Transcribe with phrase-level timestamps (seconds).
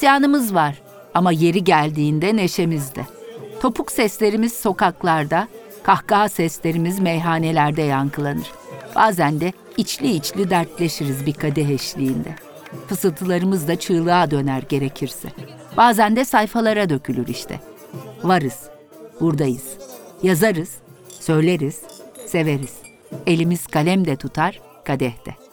[0.00, 0.82] İsyanımız var
[1.14, 3.06] ama yeri geldiğinde neşemizde.
[3.60, 5.48] Topuk seslerimiz sokaklarda,
[5.82, 8.52] kahkaha seslerimiz meyhanelerde yankılanır.
[8.94, 12.34] Bazen de içli içli dertleşiriz bir kadeh eşliğinde.
[12.86, 15.28] Fısıltılarımız da çığlığa döner gerekirse.
[15.76, 17.60] Bazen de sayfalara dökülür işte.
[18.22, 18.70] Varız,
[19.20, 19.78] buradayız.
[20.22, 20.74] Yazarız,
[21.20, 21.80] söyleriz,
[22.26, 22.74] severiz.
[23.26, 25.49] Elimiz kalem de tutar, kadeh de.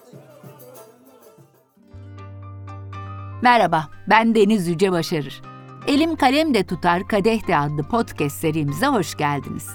[3.42, 5.42] Merhaba, ben Deniz Yüce Başarır.
[5.88, 9.70] Elim Kalem de Tutar Kadeh de adlı podcast serimize hoş geldiniz.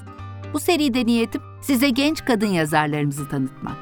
[0.53, 3.77] Bu seride niyetim size genç kadın yazarlarımızı tanıtmak.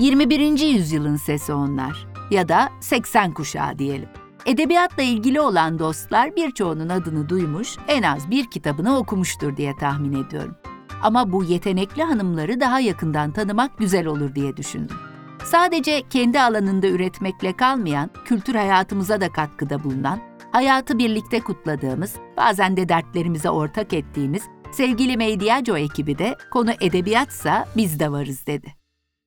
[0.00, 0.60] 21.
[0.60, 4.08] yüzyılın sesi onlar ya da 80 kuşağı diyelim.
[4.46, 10.56] Edebiyatla ilgili olan dostlar birçoğunun adını duymuş, en az bir kitabını okumuştur diye tahmin ediyorum.
[11.02, 14.96] Ama bu yetenekli hanımları daha yakından tanımak güzel olur diye düşündüm.
[15.44, 20.20] Sadece kendi alanında üretmekle kalmayan, kültür hayatımıza da katkıda bulunan,
[20.52, 24.42] hayatı birlikte kutladığımız, bazen de dertlerimize ortak ettiğimiz
[24.72, 28.74] sevgili Medyaco ekibi de konu edebiyatsa biz de varız dedi.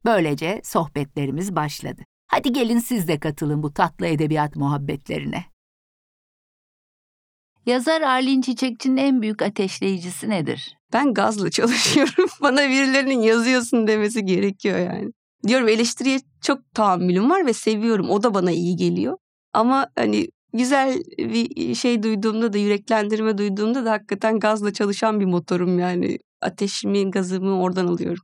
[0.06, 2.02] Böylece sohbetlerimiz başladı.
[2.28, 5.46] Hadi gelin siz de katılın bu tatlı edebiyat muhabbetlerine.
[7.66, 10.78] Yazar Arlin Çiçekçi'nin en büyük ateşleyicisi nedir?
[10.94, 12.30] Ben gazla çalışıyorum.
[12.42, 15.12] Bana birilerinin yazıyorsun demesi gerekiyor yani.
[15.48, 18.10] Diyorum eleştiriye çok tahammülüm var ve seviyorum.
[18.10, 19.18] O da bana iyi geliyor.
[19.54, 25.80] Ama hani güzel bir şey duyduğumda da yüreklendirme duyduğumda da hakikaten gazla çalışan bir motorum
[25.80, 26.18] yani.
[26.42, 28.24] Ateşimi, gazımı oradan alıyorum.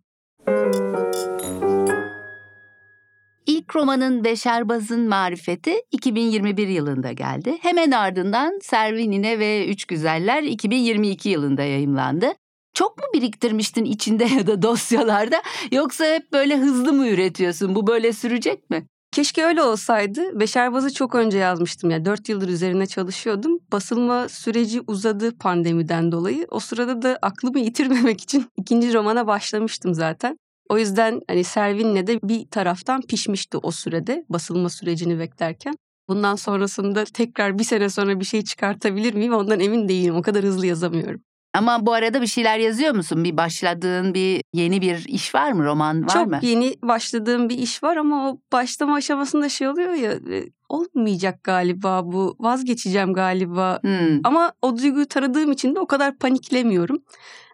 [3.46, 7.58] İlk romanın Beşerbaz'ın Marifeti 2021 yılında geldi.
[7.62, 12.28] Hemen ardından Servinine ve Üç Güzeller 2022 yılında yayımlandı.
[12.74, 17.76] Çok mu biriktirmiştin içinde ya da dosyalarda yoksa hep böyle hızlı mı üretiyorsun?
[17.76, 18.88] Bu böyle sürecek mi?
[19.12, 20.40] Keşke öyle olsaydı.
[20.40, 21.90] Beşerbaz'ı çok önce yazmıştım.
[21.90, 23.60] Yani dört yıldır üzerine çalışıyordum.
[23.72, 26.48] Basılma süreci uzadı pandemiden dolayı.
[26.50, 30.38] O sırada da aklımı yitirmemek için ikinci romana başlamıştım zaten.
[30.70, 35.76] O yüzden hani Servin'le de bir taraftan pişmişti o sürede basılma sürecini beklerken.
[36.10, 40.16] Bundan sonrasında tekrar bir sene sonra bir şey çıkartabilir miyim ondan emin değilim.
[40.16, 41.22] O kadar hızlı yazamıyorum.
[41.54, 43.24] Ama bu arada bir şeyler yazıyor musun?
[43.24, 45.66] Bir başladığın bir yeni bir iş var mı?
[45.66, 46.34] Roman var Çok mı?
[46.34, 51.44] Çok yeni başladığım bir iş var ama o başlama aşamasında şey oluyor ya e, olmayacak
[51.44, 53.80] galiba bu vazgeçeceğim galiba.
[53.82, 54.20] Hmm.
[54.24, 57.04] Ama o duyguyu tanıdığım için de o kadar paniklemiyorum.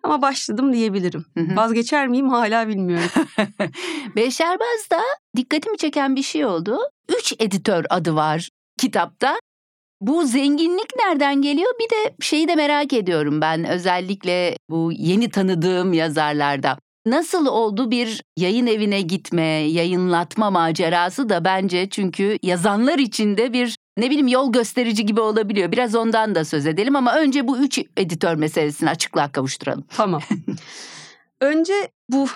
[0.03, 1.25] Ama başladım diyebilirim.
[1.37, 1.55] Hı hı.
[1.55, 3.09] Vazgeçer miyim hala bilmiyorum.
[4.15, 5.01] Beşerbaz'da
[5.35, 6.79] dikkatimi çeken bir şey oldu.
[7.19, 9.39] Üç editör adı var kitapta.
[10.01, 11.71] Bu zenginlik nereden geliyor?
[11.79, 16.77] Bir de şeyi de merak ediyorum ben özellikle bu yeni tanıdığım yazarlarda.
[17.05, 23.77] Nasıl oldu bir yayın evine gitme, yayınlatma macerası da bence çünkü yazanlar için de bir
[23.97, 25.71] ne bileyim yol gösterici gibi olabiliyor.
[25.71, 29.85] Biraz ondan da söz edelim ama önce bu üç editör meselesini açıklığa kavuşturalım.
[29.89, 30.21] Tamam.
[31.41, 31.73] önce
[32.09, 32.27] bu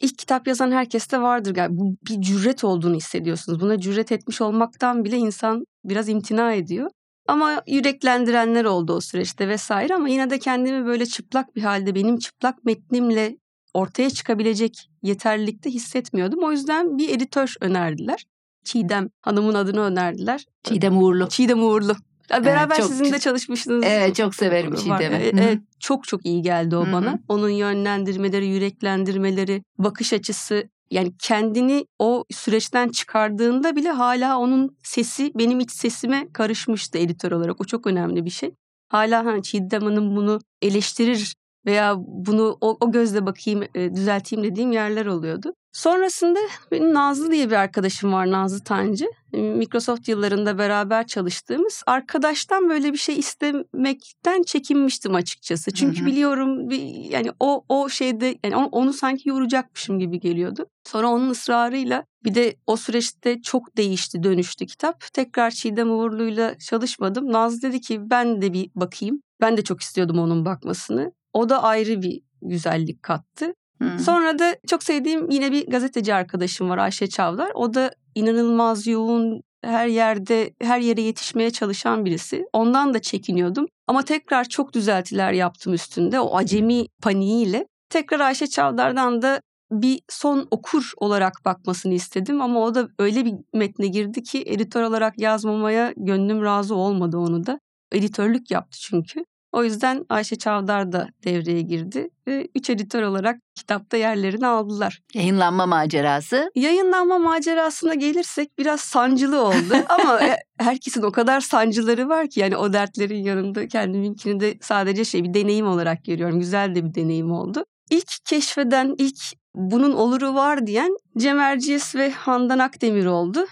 [0.00, 1.80] ilk kitap yazan herkeste vardır galiba.
[1.80, 3.60] Bu bir cüret olduğunu hissediyorsunuz.
[3.60, 6.90] Buna cüret etmiş olmaktan bile insan biraz imtina ediyor.
[7.26, 12.18] Ama yüreklendirenler oldu o süreçte vesaire ama yine de kendimi böyle çıplak bir halde benim
[12.18, 13.36] çıplak metnimle
[13.74, 16.42] ortaya çıkabilecek yeterlilikte hissetmiyordum.
[16.42, 18.26] O yüzden bir editör önerdiler.
[18.64, 20.44] Çiğdem Hanım'ın adını önerdiler.
[20.64, 21.28] Çiğdem Uğurlu.
[21.28, 21.96] Çiğdem Uğurlu.
[22.30, 23.84] Beraber evet, çok, de çalışmıştınız.
[23.86, 25.16] Evet çok severim Çiğdem'i.
[25.16, 26.92] Evet, çok çok iyi geldi o Hı-hı.
[26.92, 27.18] bana.
[27.28, 35.60] Onun yönlendirmeleri, yüreklendirmeleri, bakış açısı yani kendini o süreçten çıkardığında bile hala onun sesi benim
[35.60, 37.60] iç sesime karışmıştı editör olarak.
[37.60, 38.54] O çok önemli bir şey.
[38.88, 41.34] Hala ha Çiğdem Hanım bunu eleştirir
[41.66, 45.54] veya bunu o, o gözle bakayım e, düzelteyim dediğim yerler oluyordu.
[45.72, 46.38] Sonrasında
[46.70, 49.06] benim Nazlı diye bir arkadaşım var Nazlı Tancı.
[49.32, 55.70] Microsoft yıllarında beraber çalıştığımız arkadaştan böyle bir şey istemekten çekinmiştim açıkçası.
[55.70, 56.06] Çünkü hı hı.
[56.06, 60.66] biliyorum bir, yani o o şeyde yani onu, onu sanki yoracakmışım gibi geliyordu.
[60.84, 65.00] Sonra onun ısrarıyla bir de o süreçte çok değişti, dönüştü kitap.
[65.12, 67.32] Tekrar Çiğdem Uğurlu'yla çalışmadım.
[67.32, 69.22] Nazlı dedi ki ben de bir bakayım.
[69.40, 71.12] Ben de çok istiyordum onun bakmasını.
[71.32, 73.54] O da ayrı bir güzellik kattı.
[74.04, 77.50] Sonra da çok sevdiğim yine bir gazeteci arkadaşım var Ayşe Çavdar.
[77.54, 82.44] O da inanılmaz yoğun her yerde her yere yetişmeye çalışan birisi.
[82.52, 83.66] Ondan da çekiniyordum.
[83.86, 87.66] Ama tekrar çok düzeltiler yaptım üstünde o acemi paniğiyle.
[87.90, 89.40] Tekrar Ayşe Çavdar'dan da
[89.72, 94.82] bir son okur olarak bakmasını istedim ama o da öyle bir metne girdi ki editör
[94.82, 97.60] olarak yazmamaya gönlüm razı olmadı onu da.
[97.92, 99.24] Editörlük yaptı çünkü.
[99.52, 105.00] O yüzden Ayşe Çavdar da devreye girdi ve üç editör olarak kitapta yerlerini aldılar.
[105.14, 106.50] Yayınlanma macerası.
[106.54, 112.56] Yayınlanma macerasına gelirsek biraz sancılı oldu ama e, herkesin o kadar sancıları var ki yani
[112.56, 116.40] o dertlerin yanında kendiminkini de sadece şey bir deneyim olarak görüyorum.
[116.40, 117.64] Güzel de bir deneyim oldu.
[117.90, 119.18] İlk keşfeden, ilk
[119.54, 123.46] bunun oluru var diyen Cem Erciyes ve Handan Akdemir oldu.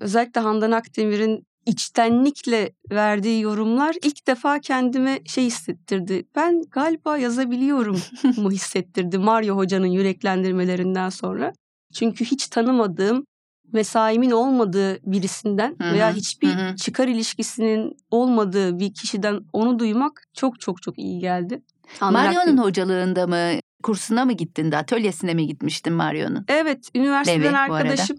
[0.00, 6.24] Özellikle Handan Akdemir'in içtenlikle verdiği yorumlar ilk defa kendime şey hissettirdi.
[6.36, 8.02] Ben galiba yazabiliyorum
[8.36, 11.52] mu hissettirdi Mario Hoca'nın yüreklendirmelerinden sonra.
[11.94, 13.26] Çünkü hiç tanımadığım,
[13.72, 20.98] mesaimin olmadığı birisinden veya hiçbir çıkar ilişkisinin olmadığı bir kişiden onu duymak çok çok çok
[20.98, 21.62] iyi geldi.
[22.00, 26.44] Mario'nun Akdemir- hocalığında mı, kursuna mı gittin de, atölyesine mi gitmiştin Mario'nun?
[26.48, 28.16] Evet, üniversiteden Levi arkadaşım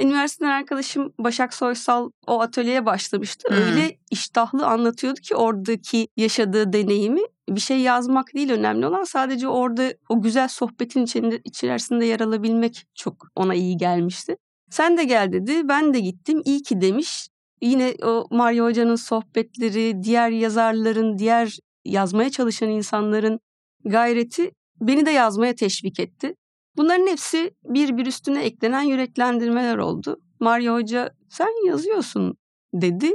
[0.00, 3.54] Üniversiteden arkadaşım Başak Soysal o atölyeye başlamıştı.
[3.54, 3.54] Hı.
[3.54, 9.92] Öyle iştahlı anlatıyordu ki oradaki yaşadığı deneyimi bir şey yazmak değil önemli olan sadece orada
[10.08, 14.36] o güzel sohbetin içinde, içerisinde yer alabilmek çok ona iyi gelmişti.
[14.70, 17.28] Sen de gel dedi ben de gittim iyi ki demiş.
[17.62, 23.40] Yine o Mario Hoca'nın sohbetleri, diğer yazarların, diğer yazmaya çalışan insanların
[23.84, 24.50] gayreti
[24.80, 26.34] beni de yazmaya teşvik etti.
[26.76, 30.20] Bunların hepsi bir bir üstüne eklenen yüreklendirmeler oldu.
[30.40, 32.36] Mario Hoca sen yazıyorsun
[32.74, 33.12] dedi.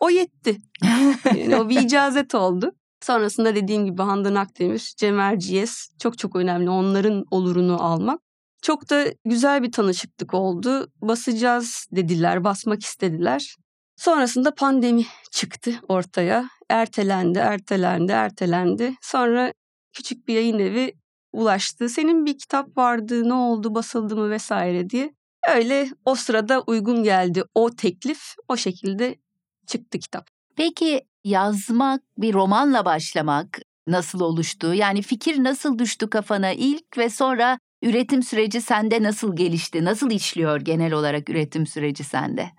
[0.00, 0.56] O yetti.
[1.24, 2.72] Yani o bir icazet oldu.
[3.00, 8.20] Sonrasında dediğim gibi Handan Akdemir, Cem Erciyes çok çok önemli onların olurunu almak.
[8.62, 10.88] Çok da güzel bir tanışıklık oldu.
[11.02, 13.56] Basacağız dediler, basmak istediler.
[13.96, 16.48] Sonrasında pandemi çıktı ortaya.
[16.70, 18.94] Ertelendi, ertelendi, ertelendi.
[19.00, 19.52] Sonra
[19.94, 20.94] küçük bir yayın evi
[21.32, 21.88] ulaştı.
[21.88, 25.14] Senin bir kitap vardı, ne oldu, basıldı mı vesaire diye.
[25.54, 28.34] Öyle o sırada uygun geldi o teklif.
[28.48, 29.16] O şekilde
[29.66, 30.28] çıktı kitap.
[30.56, 34.74] Peki yazmak, bir romanla başlamak nasıl oluştu?
[34.74, 39.84] Yani fikir nasıl düştü kafana ilk ve sonra üretim süreci sende nasıl gelişti?
[39.84, 42.50] Nasıl işliyor genel olarak üretim süreci sende?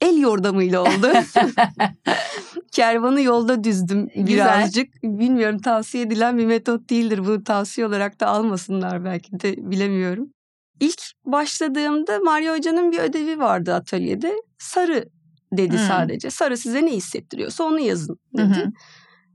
[0.00, 1.12] El yordamıyla oldu.
[2.72, 4.26] Kervanı yolda düzdüm Güzel.
[4.26, 5.02] birazcık.
[5.02, 7.18] Bilmiyorum tavsiye edilen bir metot değildir.
[7.18, 10.30] Bunu tavsiye olarak da almasınlar belki de bilemiyorum.
[10.80, 14.34] İlk başladığımda Mario Hoca'nın bir ödevi vardı atölyede.
[14.58, 15.04] Sarı
[15.52, 15.86] dedi Hmm.
[15.88, 16.30] sadece.
[16.30, 18.60] Sarı size ne hissettiriyorsa onu yazın dedi.
[18.60, 18.72] hı.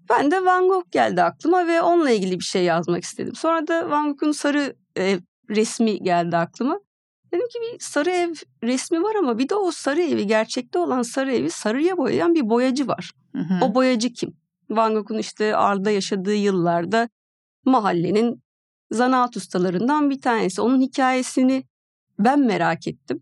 [0.09, 3.35] Ben de Van Gogh geldi aklıma ve onunla ilgili bir şey yazmak istedim.
[3.35, 5.19] Sonra da Van Gogh'un sarı ev
[5.49, 6.79] resmi geldi aklıma.
[7.33, 8.33] Dedim ki bir sarı ev
[8.63, 12.49] resmi var ama bir de o sarı evi gerçekte olan sarı evi sarıya boyayan bir
[12.49, 13.11] boyacı var.
[13.35, 13.65] Hı hı.
[13.65, 14.33] O boyacı kim?
[14.69, 17.09] Van Gogh'un işte Arda yaşadığı yıllarda
[17.65, 18.43] mahallenin
[18.91, 20.61] zanaat ustalarından bir tanesi.
[20.61, 21.63] Onun hikayesini
[22.19, 23.21] ben merak ettim.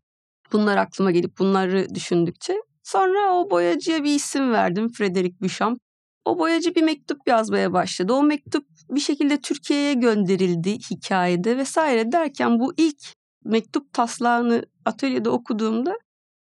[0.52, 2.56] Bunlar aklıma gelip bunları düşündükçe.
[2.84, 4.90] Sonra o boyacıya bir isim verdim.
[4.90, 5.80] Frederick Duchamp.
[6.26, 8.14] O boyacı bir mektup yazmaya başladı.
[8.14, 13.19] O mektup bir şekilde Türkiye'ye gönderildi hikayede vesaire derken bu ilk
[13.50, 15.96] mektup taslağını atölyede okuduğumda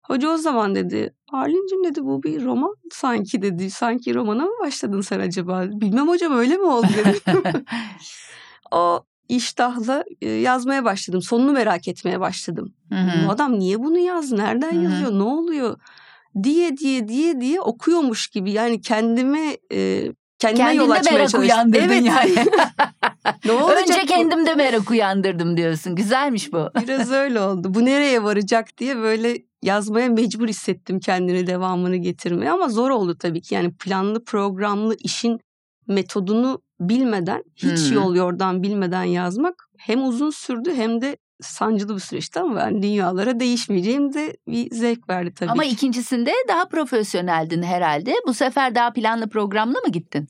[0.04, 3.70] hoca o zaman dedi Arlin'cim dedi bu bir roman sanki dedi.
[3.70, 5.64] Sanki romana mı başladın sen acaba?
[5.68, 7.20] Bilmem hocam öyle mi oldu dedi.
[8.72, 11.22] o iştahla e, yazmaya başladım.
[11.22, 12.74] Sonunu merak etmeye başladım.
[12.90, 13.28] Hı hı.
[13.28, 14.38] Bu adam niye bunu yazdı?
[14.38, 14.84] Nereden Hı hı.
[14.84, 15.12] yazıyor?
[15.12, 15.80] Ne oluyor?
[16.44, 18.52] Diye diye diye diye okuyormuş gibi.
[18.52, 21.72] Yani kendime e, kendime yol Kendinde açmaya merak çalıştım.
[21.74, 22.06] evet.
[22.06, 22.36] yani.
[23.46, 24.06] ne olacak Önce bu?
[24.06, 25.96] kendimde merak uyandırdım diyorsun.
[25.96, 26.70] Güzelmiş bu.
[26.82, 27.74] Biraz öyle oldu.
[27.74, 33.42] Bu nereye varacak diye böyle yazmaya mecbur hissettim kendini devamını getirmeye ama zor oldu tabii
[33.42, 33.56] ki.
[33.56, 35.40] Yani planlı programlı işin
[35.88, 37.96] metodunu bilmeden hiç Hmm.
[37.96, 43.40] yol yordan bilmeden yazmak hem uzun sürdü hem de sancılı bir süreçti ama ben dünyalara
[43.40, 45.70] değişmeyeceğim de bir zevk verdi tabii Ama ki.
[45.70, 48.14] ikincisinde daha profesyoneldin herhalde.
[48.28, 50.28] Bu sefer daha planlı programlı mı gittin?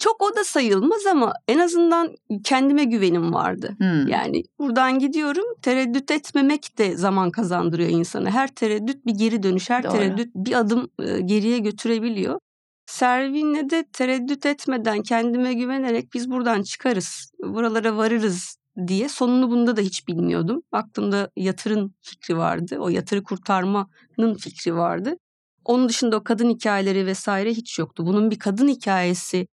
[0.00, 2.14] Çok o da sayılmaz ama en azından
[2.44, 3.74] kendime güvenim vardı.
[3.78, 4.08] Hmm.
[4.08, 8.30] Yani buradan gidiyorum tereddüt etmemek de zaman kazandırıyor insana.
[8.30, 9.92] Her tereddüt bir geri dönüş, her Doğru.
[9.92, 12.38] tereddüt bir adım e, geriye götürebiliyor.
[12.86, 19.80] Servin'le de tereddüt etmeden kendime güvenerek biz buradan çıkarız, buralara varırız diye sonunu bunda da
[19.80, 20.62] hiç bilmiyordum.
[20.72, 25.16] Aklımda yatırın fikri vardı, o yatırı kurtarmanın fikri vardı.
[25.64, 28.06] Onun dışında o kadın hikayeleri vesaire hiç yoktu.
[28.06, 29.46] Bunun bir kadın hikayesi,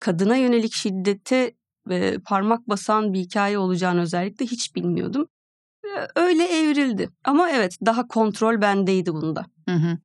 [0.00, 1.54] kadına yönelik şiddete
[1.90, 5.28] e, parmak basan bir hikaye olacağını özellikle hiç bilmiyordum.
[5.84, 7.08] E, Öyle evrildi.
[7.24, 9.46] Ama evet daha kontrol bendeydi bunda.
[9.68, 9.98] Hı hı.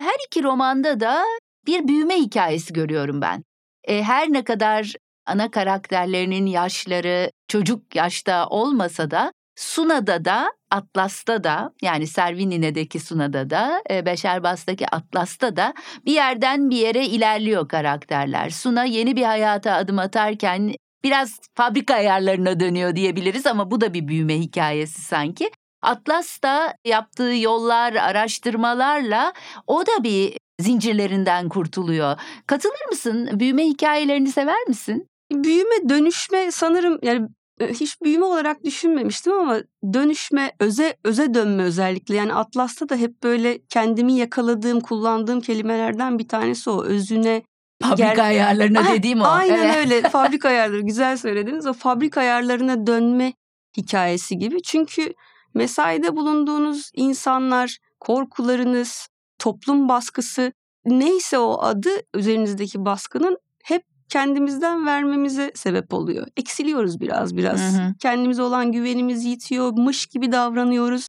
[0.00, 1.22] Her iki romanda da
[1.66, 3.44] bir büyüme hikayesi görüyorum ben.
[3.84, 4.94] E, her ne kadar
[5.26, 13.82] ana karakterlerinin yaşları çocuk yaşta olmasa da Suna'da da Atlas'ta da yani Servinine'deki Suna'da da
[13.90, 15.74] e, Beşerbas'taki Atlas'ta da
[16.06, 18.50] bir yerden bir yere ilerliyor karakterler.
[18.50, 20.74] Suna yeni bir hayata adım atarken
[21.04, 25.50] biraz fabrika ayarlarına dönüyor diyebiliriz ama bu da bir büyüme hikayesi sanki.
[25.82, 29.32] Atlas da yaptığı yollar, araştırmalarla
[29.66, 32.20] o da bir zincirlerinden kurtuluyor.
[32.46, 33.30] Katılır mısın?
[33.32, 35.06] Büyüme hikayelerini sever misin?
[35.32, 37.28] Büyüme, dönüşme sanırım yani
[37.60, 39.56] hiç büyüme olarak düşünmemiştim ama
[39.92, 42.14] dönüşme, öze öze dönme özellikle.
[42.16, 46.84] Yani Atlas'ta da hep böyle kendimi yakaladığım, kullandığım kelimelerden bir tanesi o.
[46.84, 47.42] Özüne
[47.82, 49.24] Fabrika Gel- ayarlarına Ah, dediğim o.
[49.24, 49.76] Aynen Evet.
[49.76, 50.02] öyle.
[50.10, 51.66] Fabrika ayarları güzel söylediniz.
[51.66, 53.32] O fabrika ayarlarına dönme
[53.76, 54.62] hikayesi gibi.
[54.62, 55.14] Çünkü
[55.54, 60.52] mesaide bulunduğunuz insanlar, korkularınız, toplum baskısı
[60.84, 63.36] neyse o adı üzerinizdeki baskının
[64.08, 66.26] kendimizden vermemize sebep oluyor.
[66.36, 67.60] Eksiliyoruz biraz biraz.
[67.60, 67.94] Hı hı.
[68.00, 69.72] Kendimize olan güvenimiz yitiyor.
[69.72, 71.06] Mış gibi davranıyoruz.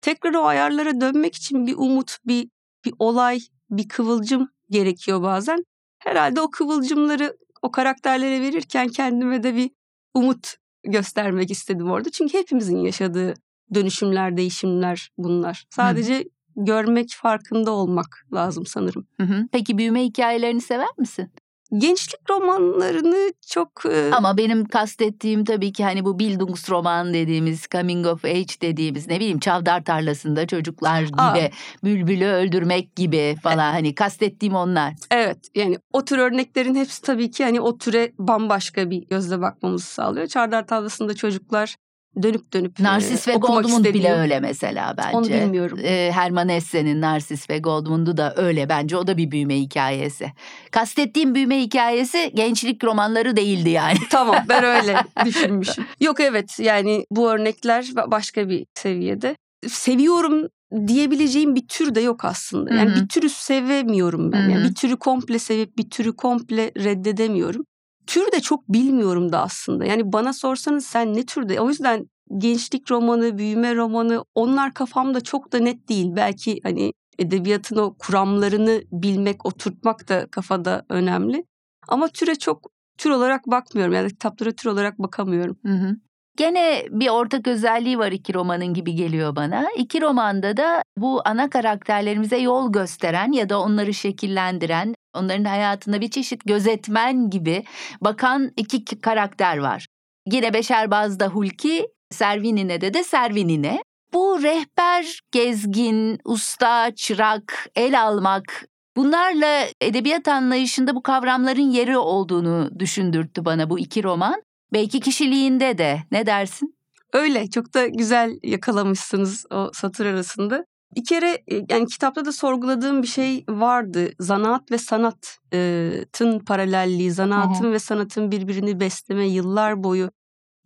[0.00, 2.48] Tekrar o ayarlara dönmek için bir umut, bir
[2.84, 3.38] bir olay,
[3.70, 5.64] bir kıvılcım gerekiyor bazen.
[5.98, 9.70] Herhalde o kıvılcımları o karakterlere verirken kendime de bir
[10.14, 10.54] umut
[10.84, 12.10] göstermek istedim orada.
[12.10, 13.34] Çünkü hepimizin yaşadığı
[13.74, 15.64] dönüşümler, değişimler bunlar.
[15.70, 16.24] Sadece
[16.56, 19.06] görmek, farkında olmak lazım sanırım.
[19.16, 19.48] Hı hı.
[19.52, 21.30] Peki büyüme hikayelerini sever misin?
[21.78, 28.24] Gençlik romanlarını çok e, Ama benim kastettiğim tabii ki hani bu Bildungsroman dediğimiz, coming of
[28.24, 31.50] age dediğimiz ne bileyim çavdar tarlasında çocuklar gibi, Aa.
[31.84, 34.94] bülbülü öldürmek gibi falan hani kastettiğim onlar.
[35.10, 39.86] Evet yani o tür örneklerin hepsi tabii ki hani o türe bambaşka bir gözle bakmamızı
[39.86, 40.26] sağlıyor.
[40.26, 41.76] Çardar Tavlası'nda çocuklar
[42.22, 45.16] dönüp dönüp Narsis e, ve Goldmund bile öyle mesela bence.
[45.16, 45.78] Onu bilmiyorum.
[45.82, 50.32] Ee, Herman Hesse'nin Narsis ve Goldmund'u da öyle bence o da bir büyüme hikayesi.
[50.70, 53.98] Kastettiğim büyüme hikayesi gençlik romanları değildi yani.
[54.10, 55.84] Tamam ben öyle düşünmüşüm.
[56.00, 59.36] Yok evet yani bu örnekler ba- başka bir seviyede.
[59.68, 60.48] Seviyorum
[60.86, 62.74] diyebileceğim bir tür de yok aslında.
[62.74, 63.02] Yani Hı hı.
[63.02, 64.48] bir türü sevemiyorum ben.
[64.48, 67.64] Yani bir türü komple sevip bir türü komple reddedemiyorum.
[68.06, 69.84] Tür de çok bilmiyorum da aslında.
[69.84, 71.60] Yani bana sorsanız sen ne türde?
[71.60, 72.06] O yüzden
[72.38, 76.06] gençlik romanı, büyüme romanı onlar kafamda çok da net değil.
[76.16, 81.44] Belki hani edebiyatın o kuramlarını bilmek, oturtmak da kafada önemli.
[81.88, 83.94] Ama türe çok tür olarak bakmıyorum.
[83.94, 85.56] Yani kitaplara tür olarak bakamıyorum.
[85.66, 85.96] Hı hı.
[86.36, 89.66] Gene bir ortak özelliği var iki romanın gibi geliyor bana.
[89.76, 96.10] İki romanda da bu ana karakterlerimize yol gösteren ya da onları şekillendiren, onların hayatında bir
[96.10, 97.64] çeşit gözetmen gibi
[98.00, 99.86] bakan iki karakter var.
[100.26, 103.82] Yine Beşerbaz'da Hulki, Servinine'de de Servinine.
[104.12, 108.66] Bu rehber, gezgin, usta, çırak, el almak
[108.96, 114.42] bunlarla edebiyat anlayışında bu kavramların yeri olduğunu düşündürttü bana bu iki roman.
[114.72, 116.74] Belki kişiliğinde de ne dersin?
[117.12, 120.64] Öyle çok da güzel yakalamışsınız o satır arasında.
[120.96, 124.10] Bir kere e, yani kitapta da sorguladığım bir şey vardı.
[124.20, 130.10] Zanaat ve sanatın paralelliği, zanaatın ve sanatın birbirini besleme yıllar boyu.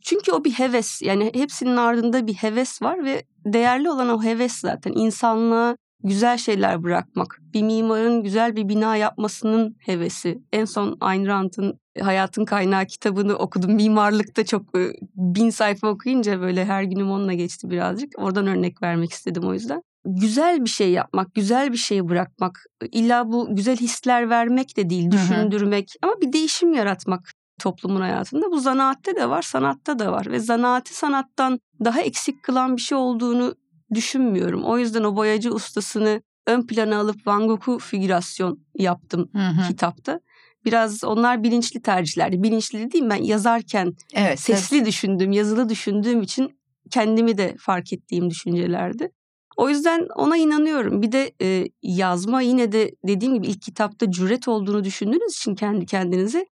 [0.03, 4.53] Çünkü o bir heves yani hepsinin ardında bir heves var ve değerli olan o heves
[4.53, 7.41] zaten insanlığa güzel şeyler bırakmak.
[7.55, 10.39] Bir mimarın güzel bir bina yapmasının hevesi.
[10.53, 13.75] En son Ayn Rand'ın Hayatın Kaynağı kitabını okudum.
[13.75, 18.13] Mimarlıkta çok e, bin sayfa okuyunca böyle her günüm onunla geçti birazcık.
[18.19, 19.83] Oradan örnek vermek istedim o yüzden.
[20.07, 22.67] Güzel bir şey yapmak, güzel bir şey bırakmak.
[22.93, 25.13] İlla bu güzel hisler vermek de değil, Hı hı.
[25.13, 25.93] düşündürmek.
[26.03, 28.51] Ama bir değişim yaratmak toplumun hayatında.
[28.51, 30.27] Bu zanaatte de var, sanatta da var.
[30.27, 33.55] Ve zanaati sanattan daha eksik kılan bir şey olduğunu
[33.95, 34.65] düşünmüyorum.
[34.65, 39.31] O yüzden o boyacı ustasını ön plana alıp Van Gogh'u figürasyon yaptım
[39.69, 40.21] kitapta.
[40.65, 42.43] Biraz onlar bilinçli tercihlerdi.
[42.43, 44.41] Bilinçli dediğim ben yazarken Evet.
[44.41, 46.59] sesli düşündüğüm, yazılı düşündüğüm için
[46.91, 49.11] kendimi de fark ettiğim düşüncelerdi.
[49.57, 51.03] O yüzden ona inanıyorum.
[51.03, 55.87] Bir de e, yazma yine de dediğim gibi ilk kitapta cüret olduğunu düşündüğünüz için kendi
[55.87, 56.47] kendinize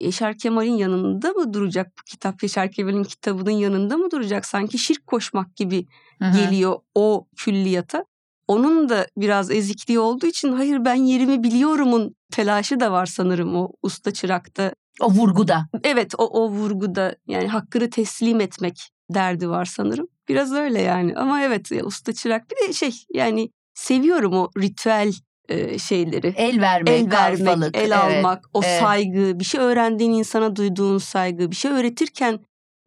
[0.00, 2.42] Yaşar Kemal'in yanında mı duracak bu kitap?
[2.42, 4.46] Yaşar Kemal'in kitabının yanında mı duracak?
[4.46, 5.86] Sanki şirk koşmak gibi
[6.18, 6.36] Hı hı.
[6.36, 8.04] geliyor o külliyata.
[8.48, 13.72] Onun da biraz ezikliği olduğu için hayır ben yerimi biliyorumun telaşı da var sanırım o
[13.82, 14.72] usta çırakta.
[15.00, 15.66] O vurguda.
[15.84, 20.08] Evet o, o vurguda yani hakkını teslim etmek derdi var sanırım.
[20.28, 25.12] Biraz öyle yani ama evet ya, usta çırak bir de şey yani seviyorum o ritüel
[25.48, 26.34] e, şeyleri.
[26.36, 27.76] El vermek, El vermek, alfalık.
[27.76, 27.92] el evet.
[27.92, 28.80] almak, o evet.
[28.80, 32.40] saygı, bir şey öğrendiğin insana duyduğun saygı, bir şey öğretirken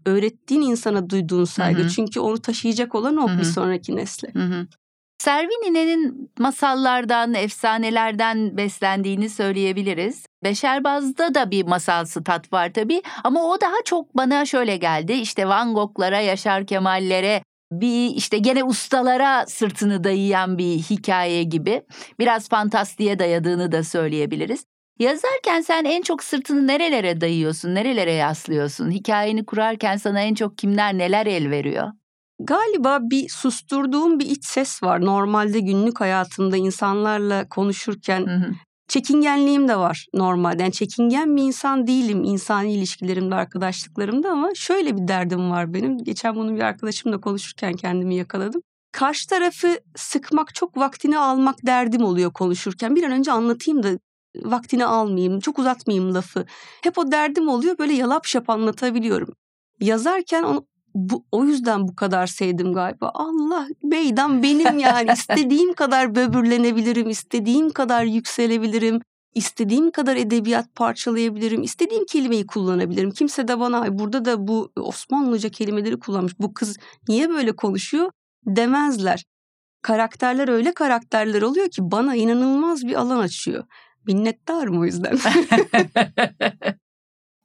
[0.06, 1.82] öğrettiğin insana duyduğun saygı.
[1.82, 1.90] Hı hı.
[1.90, 4.30] Çünkü onu taşıyacak olan o Hı bir sonraki nesle.
[4.34, 4.68] Hı
[5.30, 5.34] hı.
[5.34, 10.26] Servinine'nin masallardan, efsanelerden beslendiğini söyleyebiliriz.
[10.44, 15.14] Beşerbaz'da da bir masalsı tat var tabii ama o daha çok bana şöyle geldi.
[15.14, 21.84] İşte Van Gogh'lara, Yaşar Kemal'lere, bir işte gene ustalara sırtını dayayan bir hikaye gibi.
[22.20, 24.66] Biraz fantastiğe dayadığını da söyleyebiliriz.
[25.00, 28.92] Yazarken sen en çok sırtını nerelere dayıyorsun, nerelere yaslıyorsun?
[28.92, 32.03] Hikayeni kurarken sana en çok kimler neler el veriyor?
[32.40, 35.06] Galiba bir susturduğum bir iç ses var.
[35.06, 38.52] Normalde günlük hayatımda insanlarla konuşurken Hı hı.
[38.88, 40.62] çekingenliğim de var normalde.
[40.62, 45.98] Yani çekingen bir insan değilim insani ilişkilerimde, arkadaşlıklarımda ama şöyle bir derdim var benim.
[45.98, 48.62] Geçen bunu bir arkadaşımla konuşurken kendimi yakaladım.
[48.92, 52.96] Karşı tarafı sıkmak, çok vaktini almak derdim oluyor konuşurken.
[52.96, 53.90] Bir an önce anlatayım da
[54.36, 56.46] vaktini almayayım, çok uzatmayayım lafı.
[56.84, 57.78] Hep o derdim oluyor.
[57.78, 59.34] Böyle yalap şap anlatabiliyorum.
[59.80, 60.44] Yazarken
[60.94, 63.12] bu, o yüzden bu kadar sevdim galiba.
[63.14, 65.12] Allah meydan benim yani.
[65.14, 69.02] istediğim kadar böbürlenebilirim, istediğim kadar yükselebilirim,
[69.36, 73.12] istediğim kadar edebiyat parçalayabilirim, istediğim kelimeyi kullanabilirim.
[73.12, 76.40] Kimse de bana "Ay, burada da bu Osmanlıca kelimeleri kullanmış.
[76.40, 78.12] Bu kız niye böyle konuşuyor
[78.46, 79.24] demezler.
[79.82, 83.64] Karakterler öyle karakterler oluyor ki bana inanılmaz bir alan açıyor.
[84.08, 85.18] Minnettarım o yüzden.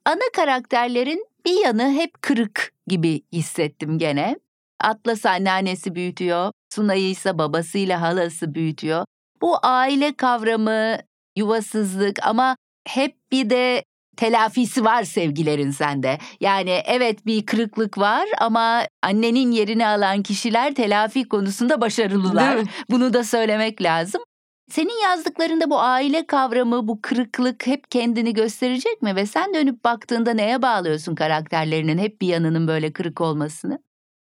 [0.04, 4.36] Ana karakterlerin bir yanı hep kırık gibi hissettim gene.
[4.80, 9.04] Atlas anneannesi büyütüyor, Sunay'ı ise babasıyla halası büyütüyor.
[9.40, 10.96] Bu aile kavramı,
[11.36, 12.56] yuvasızlık ama
[12.88, 13.84] hep bir de
[14.16, 16.18] telafisi var sevgilerin sende.
[16.40, 22.58] Yani evet bir kırıklık var ama annenin yerini alan kişiler telafi konusunda başarılılar.
[22.90, 24.22] Bunu da söylemek lazım.
[24.68, 29.16] Senin yazdıklarında bu aile kavramı, bu kırıklık hep kendini gösterecek mi?
[29.16, 33.78] Ve sen dönüp baktığında neye bağlıyorsun karakterlerinin hep bir yanının böyle kırık olmasını?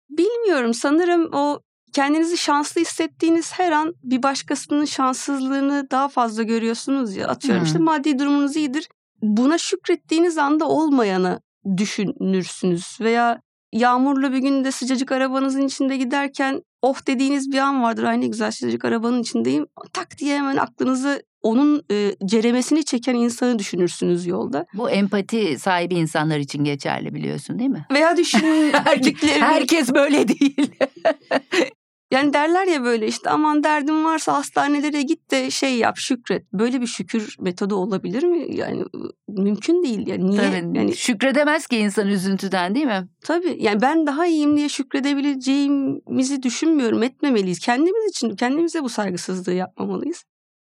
[0.09, 1.59] Bilmiyorum sanırım o
[1.93, 7.27] kendinizi şanslı hissettiğiniz her an bir başkasının şanssızlığını daha fazla görüyorsunuz ya.
[7.27, 7.65] Atıyorum Hı.
[7.65, 8.89] işte maddi durumunuz iyidir.
[9.21, 11.39] Buna şükrettiğiniz anda olmayanı
[11.77, 13.41] düşünürsünüz veya
[13.73, 18.03] yağmurlu bir günde sıcacık arabanızın içinde giderken oh dediğiniz bir an vardır.
[18.03, 19.67] Ay ne güzel sıcacık arabanın içindeyim.
[19.93, 24.65] Tak diye hemen aklınızı onun e, ceremesini çeken insanı düşünürsünüz yolda.
[24.73, 27.85] Bu empati sahibi insanlar için geçerli biliyorsun değil mi?
[27.91, 30.71] Veya düşündüklerini Herkes böyle değil.
[32.13, 36.53] Yani derler ya böyle işte aman derdin varsa hastanelere git de şey yap şükret.
[36.53, 38.55] Böyle bir şükür metodu olabilir mi?
[38.55, 38.85] Yani
[39.27, 40.07] mümkün değil.
[40.07, 40.41] Yani niye?
[40.41, 43.07] Tabii, Yani şükredemez ki insan üzüntüden değil mi?
[43.23, 47.03] tabii yani ben daha iyiyim diye şükredebileceğimizi düşünmüyorum.
[47.03, 47.59] Etmemeliyiz.
[47.59, 50.23] Kendimiz için kendimize bu saygısızlığı yapmamalıyız.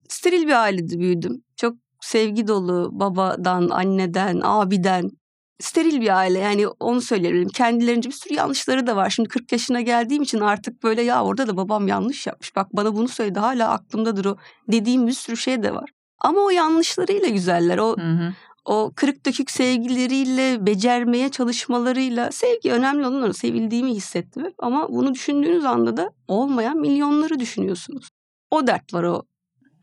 [0.09, 1.43] Steril bir ailede büyüdüm.
[1.57, 5.11] Çok sevgi dolu babadan, anneden, abiden.
[5.59, 7.49] Steril bir aile yani onu söyleyebilirim.
[7.49, 9.09] Kendilerince bir sürü yanlışları da var.
[9.09, 12.55] Şimdi 40 yaşına geldiğim için artık böyle ya orada da babam yanlış yapmış.
[12.55, 14.37] Bak bana bunu söyledi hala aklımdadır o
[14.67, 15.89] dediğim bir sürü şey de var.
[16.19, 17.77] Ama o yanlışlarıyla güzeller.
[17.77, 18.33] O Hı hı.
[18.65, 23.31] o kırık dökük sevgileriyle, becermeye çalışmalarıyla sevgi önemli olan.
[23.31, 24.53] Sevildiğimi hissettim hep.
[24.59, 28.09] Ama bunu düşündüğünüz anda da olmayan milyonları düşünüyorsunuz.
[28.51, 29.23] O dert var o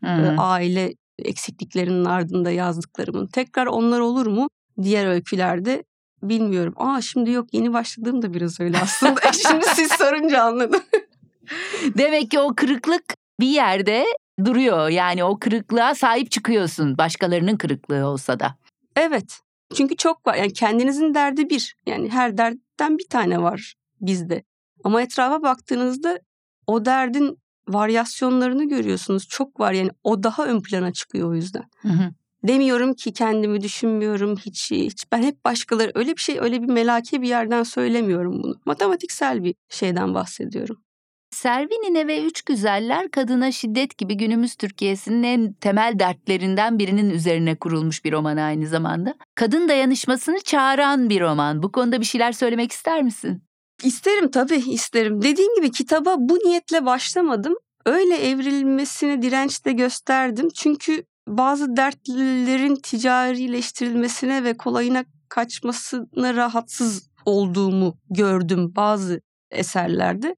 [0.03, 0.35] Hı e, hı.
[0.37, 3.27] aile eksikliklerinin ardında yazdıklarımın.
[3.27, 4.49] Tekrar onlar olur mu
[4.83, 5.83] diğer öykülerde
[6.23, 6.73] bilmiyorum.
[6.77, 9.19] Aa şimdi yok yeni başladığım da biraz öyle aslında.
[9.47, 10.81] şimdi siz sorunca anladım.
[11.97, 13.03] Demek ki o kırıklık
[13.39, 14.05] bir yerde
[14.45, 14.89] duruyor.
[14.89, 16.97] Yani o kırıklığa sahip çıkıyorsun.
[16.97, 18.55] Başkalarının kırıklığı olsa da.
[18.95, 19.39] Evet.
[19.75, 20.35] Çünkü çok var.
[20.35, 21.75] Yani kendinizin derdi bir.
[21.85, 24.43] Yani her dertten bir tane var bizde.
[24.83, 26.19] Ama etrafa baktığınızda
[26.67, 29.27] o derdin varyasyonlarını görüyorsunuz.
[29.27, 31.63] Çok var yani o daha ön plana çıkıyor o yüzden.
[31.81, 32.11] Hı hı.
[32.43, 35.05] Demiyorum ki kendimi düşünmüyorum hiç hiç.
[35.11, 38.55] Ben hep başkaları öyle bir şey öyle bir melake bir yerden söylemiyorum bunu.
[38.65, 40.83] Matematiksel bir şeyden bahsediyorum.
[41.31, 48.05] Servinine ve Üç Güzeller kadına şiddet gibi günümüz Türkiye'sinin en temel dertlerinden birinin üzerine kurulmuş
[48.05, 49.15] bir roman aynı zamanda.
[49.35, 51.63] Kadın dayanışmasını çağıran bir roman.
[51.63, 53.43] Bu konuda bir şeyler söylemek ister misin?
[53.83, 55.21] İsterim tabii isterim.
[55.21, 57.55] Dediğim gibi kitaba bu niyetle başlamadım.
[57.85, 60.49] Öyle evrilmesine direnç de gösterdim.
[60.53, 70.35] Çünkü bazı dertlilerin ticarileştirilmesine ve kolayına kaçmasına rahatsız olduğumu gördüm bazı eserlerde.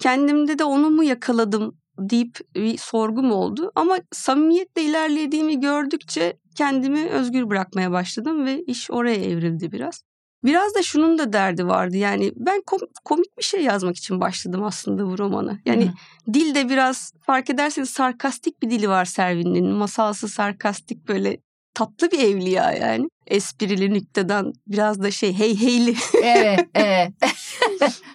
[0.00, 3.72] Kendimde de onu mu yakaladım deyip bir sorgum oldu.
[3.74, 10.02] Ama samimiyetle ilerlediğimi gördükçe kendimi özgür bırakmaya başladım ve iş oraya evrildi biraz.
[10.44, 14.64] Biraz da şunun da derdi vardı yani ben kom- komik bir şey yazmak için başladım
[14.64, 15.58] aslında bu romana.
[15.64, 16.34] Yani Hı.
[16.34, 19.66] dil de biraz fark ederseniz sarkastik bir dili var Servin'in.
[19.68, 21.38] Masalsı sarkastik böyle
[21.74, 23.08] tatlı bir evliya yani.
[23.26, 25.94] Esprili nükteden biraz da şey hey heyli.
[26.22, 27.12] Evet, evet.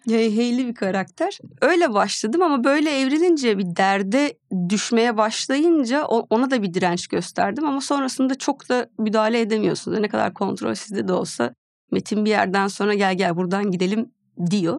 [0.10, 1.38] hey heyli bir karakter.
[1.62, 4.38] Öyle başladım ama böyle evrilince bir derde
[4.70, 7.66] düşmeye başlayınca ona da bir direnç gösterdim.
[7.66, 10.00] Ama sonrasında çok da müdahale edemiyorsunuz.
[10.00, 11.54] Ne kadar kontrol sizde de olsa
[11.92, 14.12] Metin bir yerden sonra gel gel buradan gidelim
[14.52, 14.78] diyor.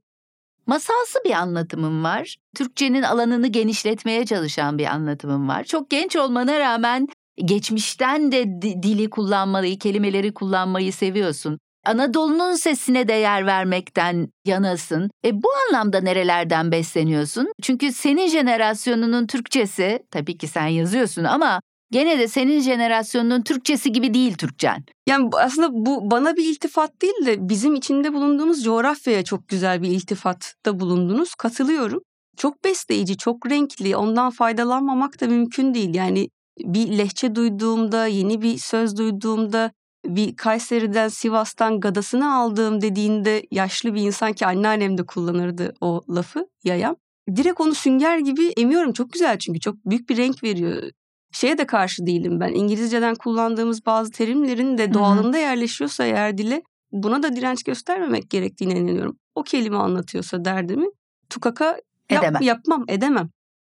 [0.66, 2.37] Masalsı bir anlatımım var.
[2.57, 5.64] Türkçenin alanını genişletmeye çalışan bir anlatımım var.
[5.64, 11.59] Çok genç olmana rağmen geçmişten de dili kullanmayı, kelimeleri kullanmayı seviyorsun.
[11.87, 15.11] Anadolu'nun sesine değer vermekten yanasın.
[15.25, 17.53] E bu anlamda nerelerden besleniyorsun?
[17.62, 21.61] Çünkü senin jenerasyonunun Türkçesi, tabii ki sen yazıyorsun ama
[21.92, 24.85] gene de senin jenerasyonunun Türkçesi gibi değil Türkçen.
[25.09, 29.88] Yani aslında bu bana bir iltifat değil de bizim içinde bulunduğumuz coğrafyaya çok güzel bir
[29.88, 31.35] iltifatta bulundunuz.
[31.35, 32.00] Katılıyorum.
[32.37, 33.96] Çok besleyici, çok renkli.
[33.96, 35.94] Ondan faydalanmamak da mümkün değil.
[35.94, 36.28] Yani
[36.59, 39.70] bir lehçe duyduğumda, yeni bir söz duyduğumda,
[40.07, 46.46] bir Kayseri'den, Sivas'tan gadasını aldığım dediğinde yaşlı bir insan ki anneannem de kullanırdı o lafı
[46.64, 46.96] yayam.
[47.37, 48.92] Direkt onu sünger gibi emiyorum.
[48.92, 50.90] Çok güzel çünkü çok büyük bir renk veriyor.
[51.32, 52.52] Şeye de karşı değilim ben.
[52.54, 59.16] İngilizceden kullandığımız bazı terimlerin de doğalında yerleşiyorsa eğer dile buna da direnç göstermemek gerektiğine inanıyorum.
[59.34, 60.86] O kelime anlatıyorsa derdimi
[61.30, 61.66] tukaka
[62.10, 62.42] yap, edemem.
[62.42, 63.30] yapmam, edemem.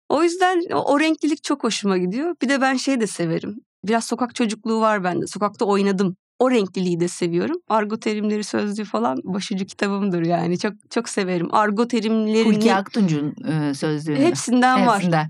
[0.10, 2.36] O yüzden o, o renklilik çok hoşuma gidiyor.
[2.42, 3.56] Bir de ben şey de severim.
[3.84, 5.28] Biraz sokak çocukluğu var bende.
[5.28, 6.16] Sokakta oynadım.
[6.40, 7.58] O renkliliği de seviyorum.
[7.68, 10.60] Argo terimleri sözlüğü falan başucu kitabımdır yani.
[10.60, 11.48] Çok çok severim.
[11.52, 12.56] Argo terimlerini...
[12.56, 14.16] Hulki Aktuncu'nun e, sözlüğü.
[14.16, 15.30] Hepsinden, Hepsinden var.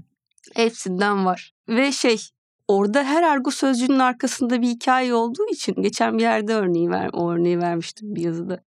[0.55, 1.51] Hepsinden var.
[1.71, 2.21] Ve şey
[2.67, 7.31] orada her argo sözcüğünün arkasında bir hikaye olduğu için geçen bir yerde örneği ver, o
[7.31, 8.63] örneği vermiştim bir yazıda.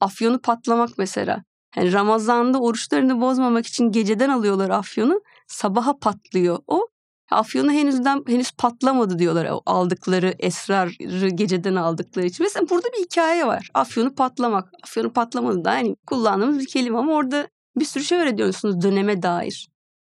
[0.00, 1.44] Afyonu patlamak mesela.
[1.76, 5.20] Yani Ramazan'da oruçlarını bozmamak için geceden alıyorlar afyonu.
[5.46, 6.88] Sabaha patlıyor o.
[7.30, 12.44] Afyonu henüzden henüz patlamadı diyorlar aldıkları esrarı geceden aldıkları için.
[12.44, 13.70] Mesela burada bir hikaye var.
[13.74, 14.68] Afyonu patlamak.
[14.82, 19.68] Afyonu patlamadı da yani kullandığımız bir kelime ama orada bir sürü şey öğreniyorsunuz döneme dair.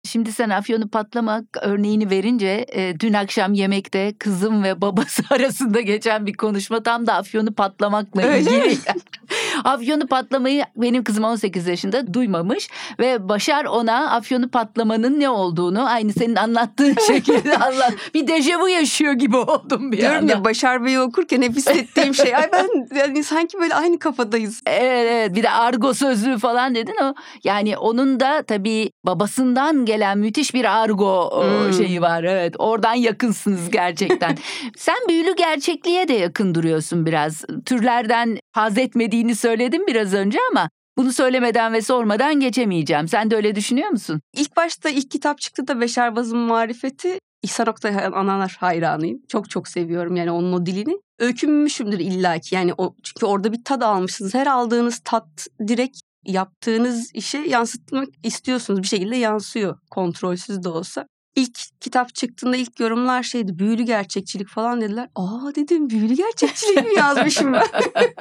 [0.08, 6.26] Şimdi sen afyonu patlamak örneğini verince e, dün akşam yemekte kızım ve babası arasında geçen
[6.26, 8.78] bir konuşma tam da afyonu patlamakla Öyle ilgili.
[9.64, 16.14] Afyonu patlamayı benim kızım 18 yaşında duymamış ve Başar ona afyonu patlamanın ne olduğunu aynı
[16.14, 17.94] senin anlattığın şekilde anlat.
[18.14, 20.32] Bir dejavu yaşıyor gibi oldum bir Diyorum anda.
[20.32, 22.36] ya Başar Bey'i okurken hep hissettiğim şey.
[22.36, 22.68] Ay ben
[22.98, 24.62] yani sanki böyle aynı kafadayız.
[24.66, 27.14] Evet evet bir de argo sözlüğü falan dedin o.
[27.44, 31.74] Yani onun da tabii babasından gelen müthiş bir argo hmm.
[31.74, 32.24] şeyi var.
[32.24, 34.38] Evet oradan yakınsınız gerçekten.
[34.78, 37.44] Sen büyülü gerçekliğe de yakın duruyorsun biraz.
[37.66, 43.08] Türlerden haz etmediğini söyledim biraz önce ama bunu söylemeden ve sormadan geçemeyeceğim.
[43.08, 44.22] Sen de öyle düşünüyor musun?
[44.34, 49.22] İlk başta ilk kitap çıktı da Beşer Baz'ın marifeti İhsan Oktay Analar hayranıyım.
[49.28, 50.98] Çok çok seviyorum yani onun o dilini.
[51.20, 54.34] Öykünmüşümdür illaki yani o çünkü orada bir tad almışsınız.
[54.34, 58.82] Her aldığınız tat direkt yaptığınız işe yansıtmak istiyorsunuz.
[58.82, 61.08] Bir şekilde yansıyor kontrolsüz de olsa.
[61.38, 65.10] İlk kitap çıktığında ilk yorumlar şeydi büyülü gerçekçilik falan dediler.
[65.16, 67.64] Aa dedim büyülü gerçekçilik mi yazmışım ben?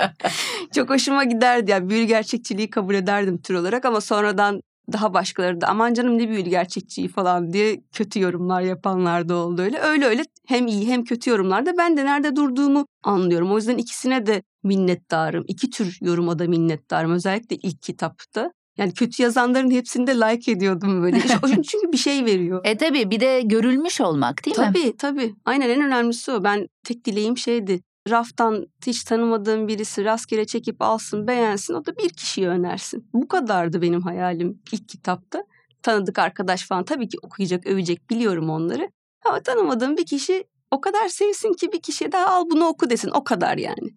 [0.75, 4.61] Çok hoşuma giderdi yani büyülü gerçekçiliği kabul ederdim tür olarak ama sonradan
[4.93, 9.63] daha başkaları da aman canım ne büyülü gerçekçiyi falan diye kötü yorumlar yapanlar da oldu
[9.63, 9.79] öyle.
[9.79, 13.53] Öyle öyle hem iyi hem kötü yorumlarda ben de nerede durduğumu anlıyorum.
[13.53, 15.45] O yüzden ikisine de minnettarım.
[15.49, 17.13] İki tür yoruma da minnettarım.
[17.13, 18.51] Özellikle ilk kitapta.
[18.79, 21.21] Yani kötü yazanların hepsini de like ediyordum böyle.
[21.62, 22.61] Çünkü bir şey veriyor.
[22.65, 24.85] E tabii bir de görülmüş olmak değil tabii, mi?
[24.85, 25.35] Tabii tabii.
[25.45, 26.45] Aynen en önemlisi o.
[26.45, 27.81] Ben tek dileğim şeydi.
[28.11, 33.09] Raftan hiç tanımadığım birisi rastgele çekip alsın beğensin o da bir kişiyi önersin.
[33.12, 35.45] Bu kadardı benim hayalim ilk kitapta.
[35.83, 38.91] Tanıdık arkadaş falan tabii ki okuyacak, övecek biliyorum onları.
[39.25, 43.11] Ama tanımadığım bir kişi o kadar sevsin ki bir kişiye daha al bunu oku desin.
[43.11, 43.91] O kadar yani.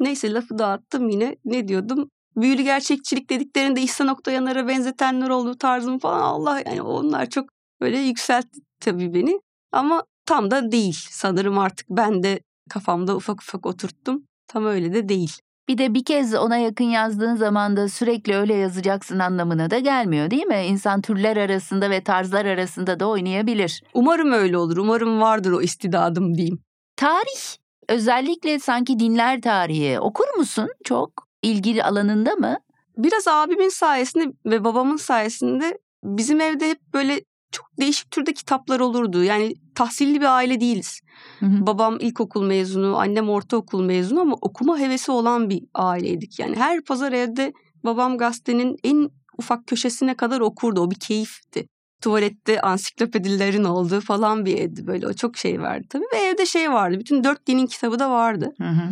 [0.00, 1.36] Neyse lafı dağıttım yine.
[1.44, 2.10] Ne diyordum?
[2.42, 7.48] Büyülü gerçekçilik dediklerinde İhsan Oktayanar'a benzetenler olduğu tarzım falan Allah yani onlar çok
[7.80, 9.40] böyle yükseltti tabii beni.
[9.72, 14.24] Ama tam da değil sanırım artık ben de kafamda ufak ufak oturttum.
[14.48, 15.32] Tam öyle de değil.
[15.68, 20.30] Bir de bir kez ona yakın yazdığın zaman da sürekli öyle yazacaksın anlamına da gelmiyor
[20.30, 20.64] değil mi?
[20.68, 23.82] İnsan türler arasında ve tarzlar arasında da oynayabilir.
[23.94, 24.76] Umarım öyle olur.
[24.76, 26.58] Umarım vardır o istidadım diyeyim.
[26.96, 27.56] Tarih
[27.88, 31.27] özellikle sanki dinler tarihi okur musun çok?
[31.42, 32.56] İlgili alanında mı?
[32.96, 37.20] Biraz abimin sayesinde ve babamın sayesinde bizim evde hep böyle
[37.52, 39.24] çok değişik türde kitaplar olurdu.
[39.24, 41.00] Yani tahsilli bir aile değiliz.
[41.40, 41.66] Hı hı.
[41.66, 46.38] Babam ilkokul mezunu, annem ortaokul mezunu ama okuma hevesi olan bir aileydik.
[46.38, 47.52] Yani her pazar evde
[47.84, 50.80] babam gazetenin en ufak köşesine kadar okurdu.
[50.80, 51.68] O bir keyifti.
[52.02, 55.06] tuvalette ansiklopedilerin olduğu falan bir evdi böyle.
[55.06, 56.04] O çok şey vardı tabii.
[56.14, 56.98] Ve evde şey vardı.
[57.00, 58.52] Bütün dört dinin kitabı da vardı.
[58.58, 58.90] Hı hı.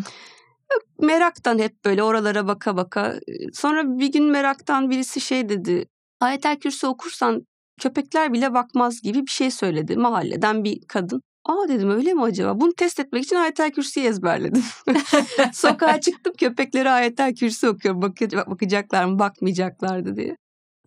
[1.00, 3.14] Meraktan hep böyle oralara baka baka.
[3.52, 5.86] Sonra bir gün meraktan birisi şey dedi.
[6.20, 7.46] Ayetel Kürsi okursan
[7.80, 9.96] köpekler bile bakmaz gibi bir şey söyledi.
[9.96, 11.22] Mahalleden bir kadın.
[11.44, 12.60] Aa dedim öyle mi acaba?
[12.60, 14.64] Bunu test etmek için ayetel kürsüyü ezberledim.
[15.52, 18.02] Sokağa çıktım köpeklere ayetel kürsü okuyorum.
[18.02, 20.36] Bak- bakacaklar mı bakmayacaklardı diye.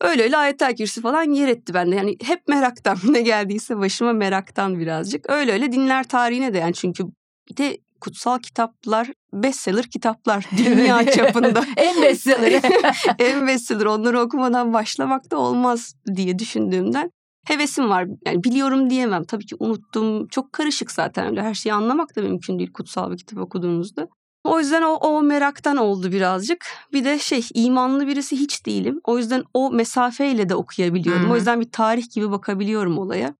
[0.01, 1.95] Öyle öyle ayetel kürsü falan yer etti bende.
[1.95, 5.29] Yani hep meraktan ne geldiyse başıma meraktan birazcık.
[5.29, 7.03] Öyle öyle dinler tarihine de yani çünkü
[7.49, 11.63] bir de kutsal kitaplar bestseller kitaplar dünya çapında.
[11.77, 12.62] en bestselleri.
[13.19, 17.12] en bestseller onları okumadan başlamak da olmaz diye düşündüğümden
[17.45, 18.07] hevesim var.
[18.25, 19.23] Yani biliyorum diyemem.
[19.23, 20.27] Tabii ki unuttum.
[20.27, 21.41] Çok karışık zaten öyle.
[21.41, 24.07] Her şeyi anlamak da mümkün değil kutsal bir kitap okuduğunuzda.
[24.43, 26.65] O yüzden o, o meraktan oldu birazcık.
[26.93, 29.01] Bir de şey imanlı birisi hiç değilim.
[29.03, 31.29] O yüzden o mesafeyle de okuyabiliyorum.
[31.29, 31.33] Hı.
[31.33, 33.35] O yüzden bir tarih gibi bakabiliyorum olaya.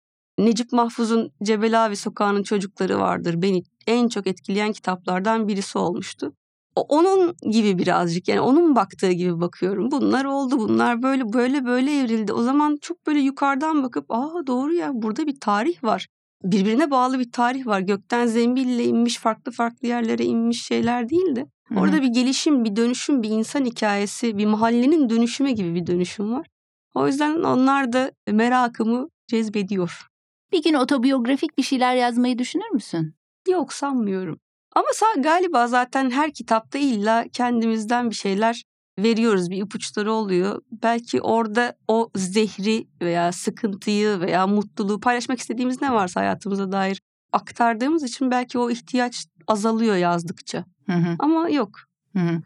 [0.46, 3.42] Necip Mahfuz'un Cebelavi Sokağı'nın çocukları vardır.
[3.42, 6.34] Beni en çok etkileyen kitaplardan birisi olmuştu.
[6.76, 9.92] O- Onun gibi birazcık yani onun baktığı gibi bakıyorum.
[9.92, 12.34] Bunlar oldu bunlar böyle böyle böyle evrildi.
[12.34, 16.08] O zaman çok böyle yukarıdan bakıp aa doğru ya burada bir tarih var.
[16.44, 17.80] Birbirine bağlı bir tarih var.
[17.80, 21.46] Gökten zembille inmiş farklı farklı yerlere inmiş şeyler değil de.
[21.76, 26.48] Orada bir gelişim, bir dönüşüm, bir insan hikayesi, bir mahallenin dönüşümü gibi bir dönüşüm var.
[26.96, 30.09] O yüzden onlar da merakımı cezbediyor.
[30.52, 33.16] Bir gün otobiyografik bir şeyler yazmayı düşünür müsün?
[33.48, 34.40] Yok sanmıyorum.
[34.76, 38.64] Ama sa- galiba zaten her kitapta illa kendimizden bir şeyler
[39.00, 39.50] veriyoruz.
[39.50, 40.62] Bir ipuçları oluyor.
[40.72, 48.04] Belki orada o zehri veya sıkıntıyı veya mutluluğu paylaşmak istediğimiz ne varsa hayatımıza dair aktardığımız
[48.04, 50.66] için belki o ihtiyaç azalıyor yazdıkça.
[50.86, 51.16] Hı hı.
[51.20, 51.80] Ama yok.
[52.14, 52.42] Hı hı.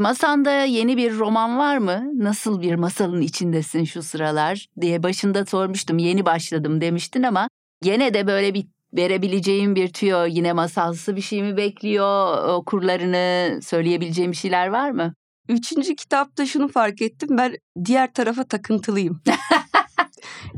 [0.00, 2.10] Masanda yeni bir roman var mı?
[2.14, 5.98] Nasıl bir masalın içindesin şu sıralar diye başında sormuştum.
[5.98, 7.48] Yeni başladım demiştin ama
[7.82, 12.44] gene de böyle bir verebileceğim bir tüyo yine masalsı bir şey mi bekliyor?
[12.48, 15.14] Okurlarını söyleyebileceğim bir şeyler var mı?
[15.48, 17.28] Üçüncü kitapta şunu fark ettim.
[17.38, 19.22] Ben diğer tarafa takıntılıyım.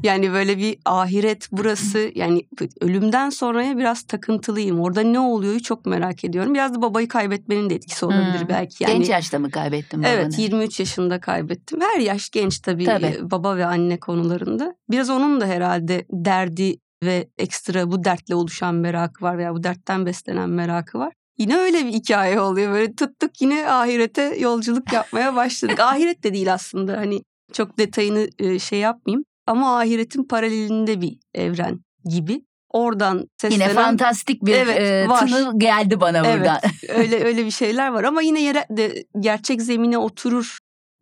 [0.03, 2.43] yani böyle bir ahiret burası yani
[2.81, 4.81] ölümden sonraya biraz takıntılıyım.
[4.81, 6.55] Orada ne oluyor çok merak ediyorum.
[6.55, 8.49] Biraz da babayı kaybetmenin de etkisi olabilir Hmm.
[8.49, 8.85] belki.
[8.85, 10.13] Yani, Genç yaşta mı kaybettin babanı?
[10.13, 11.81] Evet 23 yaşında kaybettim.
[11.81, 13.07] Her yaş genç tabii, Tabii.
[13.07, 14.75] e, baba ve anne konularında.
[14.91, 20.07] Biraz onun da herhalde derdi ve ekstra bu dertle oluşan merakı var veya bu dertten
[20.07, 21.13] beslenen merakı var.
[21.39, 22.73] Yine öyle bir hikaye oluyor.
[22.73, 25.81] Böyle tuttuk yine ahirete yolculuk yapmaya başladık.
[25.81, 29.25] Ahiret de değil aslında hani çok detayını e, şey yapmayayım.
[29.47, 32.45] Ama ahiretin paralelinde bir evren gibi.
[32.69, 35.27] Oradan seslenen Yine fantastik bir Evet, e, var.
[35.27, 36.39] tını geldi bana Evet.
[36.39, 36.59] buradan.
[36.89, 40.59] öyle öyle bir şeyler var ama yine yere de gerçek zemine oturur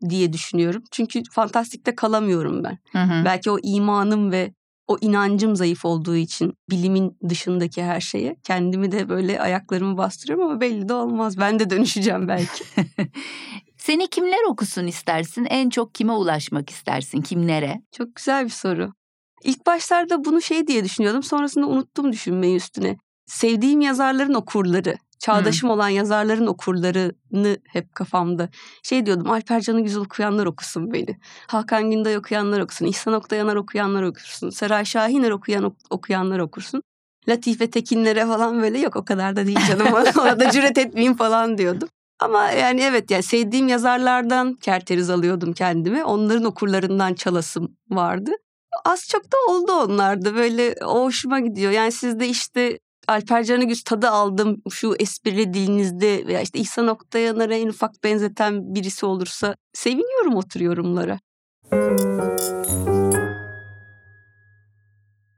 [0.09, 0.83] diye düşünüyorum.
[0.91, 2.79] Çünkü fantastikte kalamıyorum ben.
[2.93, 3.25] Hı hı.
[3.25, 4.53] Belki o imanım ve
[4.87, 10.61] o inancım zayıf olduğu için bilimin dışındaki her şeye kendimi de böyle ayaklarımı bastırıyorum ama
[10.61, 11.39] belli de olmaz.
[11.39, 12.65] Ben de dönüşeceğim belki.
[13.81, 15.47] Seni kimler okusun istersin?
[15.51, 17.21] En çok kime ulaşmak istersin?
[17.21, 17.83] Kimlere?
[17.93, 18.93] Çok güzel bir soru.
[19.45, 21.23] İlk başlarda bunu şey diye düşünüyordum.
[21.23, 22.97] Sonrasında unuttum düşünmeyi üstüne.
[23.27, 28.49] Sevdiğim yazarların okurları, çağdaşım olan yazarların okurlarını hep kafamda.
[28.83, 31.19] Şey diyordum Alper Can'ı güzel okuyanlar okusun beni.
[31.47, 32.87] Hakan Günday okuyanlar okusun.
[32.87, 34.51] İhsan Oktayanar okuyanlar okusun.
[34.51, 36.83] Seray Şahiner okuyan ok- okuyanlar okursun.
[37.29, 39.87] Latife Tekinlere falan böyle yok o kadar da değil canım.
[40.19, 41.89] Ona da cüret etmeyeyim falan diyordum.
[42.21, 46.05] Ama yani evet yani sevdiğim yazarlardan kerteriz alıyordum kendime.
[46.05, 48.31] Onların okurlarından çalasım vardı.
[48.85, 51.73] Az çok da oldu onlarda böyle o hoşuma gidiyor.
[51.73, 52.79] Yani sizde işte
[53.09, 59.07] Alper Canıgüz tadı aldım şu esprili dilinizde veya işte İhsan Oktayanar'a en ufak benzeten birisi
[59.07, 61.19] olursa seviniyorum o tür yorumlara.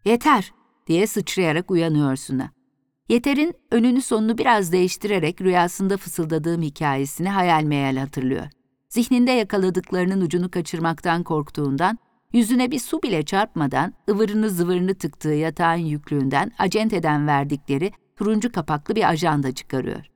[0.04, 0.52] Yeter
[0.86, 2.61] diye sıçrayarak uyanıyor Suna.
[3.08, 8.46] Yeter'in önünü sonunu biraz değiştirerek rüyasında fısıldadığım hikayesini hayal meyal hatırlıyor.
[8.88, 11.98] Zihninde yakaladıklarının ucunu kaçırmaktan korktuğundan,
[12.32, 19.08] yüzüne bir su bile çarpmadan ıvırını zıvırını tıktığı yatağın yüklüğünden acenteden verdikleri turuncu kapaklı bir
[19.08, 20.06] ajanda çıkarıyor.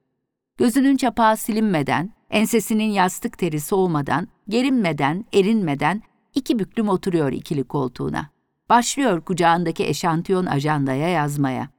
[0.56, 6.02] Gözünün çapağı silinmeden, ensesinin yastık teri soğumadan, gerinmeden, erinmeden
[6.34, 8.30] iki büklüm oturuyor ikili koltuğuna.
[8.68, 11.75] Başlıyor kucağındaki eşantiyon ajandaya yazmaya.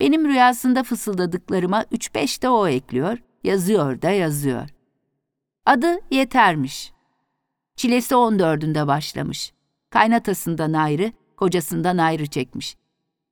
[0.00, 4.68] Benim rüyasında fısıldadıklarıma üç beş de o ekliyor, yazıyor da yazıyor.
[5.66, 6.92] Adı Yetermiş.
[7.76, 9.52] Çilesi on dördünde başlamış.
[9.90, 12.76] Kaynatasından ayrı, kocasından ayrı çekmiş.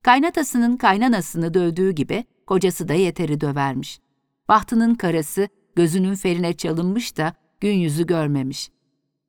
[0.03, 4.01] Kaynatasının kaynanasını dövdüğü gibi kocası da Yeter'i dövermiş.
[4.49, 8.71] Bahtının karası gözünün ferine çalınmış da gün yüzü görmemiş.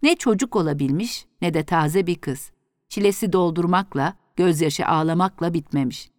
[0.04, 2.52] Ne çocuk olabilmiş ne de taze bir kız.
[2.90, 6.10] Çilesi doldurmakla, gözyaşı ağlamakla bitmemiş.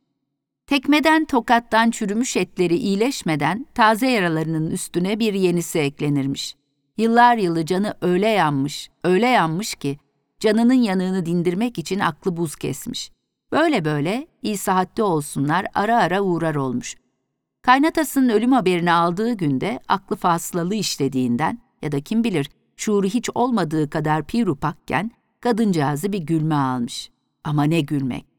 [0.70, 6.54] Tekmeden tokattan çürümüş etleri iyileşmeden taze yaralarının üstüne bir yenisi eklenirmiş.
[6.96, 9.98] Yıllar yılı canı öyle yanmış, öyle yanmış ki
[10.40, 13.10] canının yanığını dindirmek için aklı buz kesmiş.
[13.52, 16.96] Böyle böyle iyi sıhhatte olsunlar ara ara uğrar olmuş.
[17.62, 23.90] Kaynatasının ölüm haberini aldığı günde aklı fasılalı işlediğinden ya da kim bilir şuuru hiç olmadığı
[23.90, 27.10] kadar pirupakken kadıncağızı bir gülme almış.
[27.44, 28.29] Ama ne gülmek.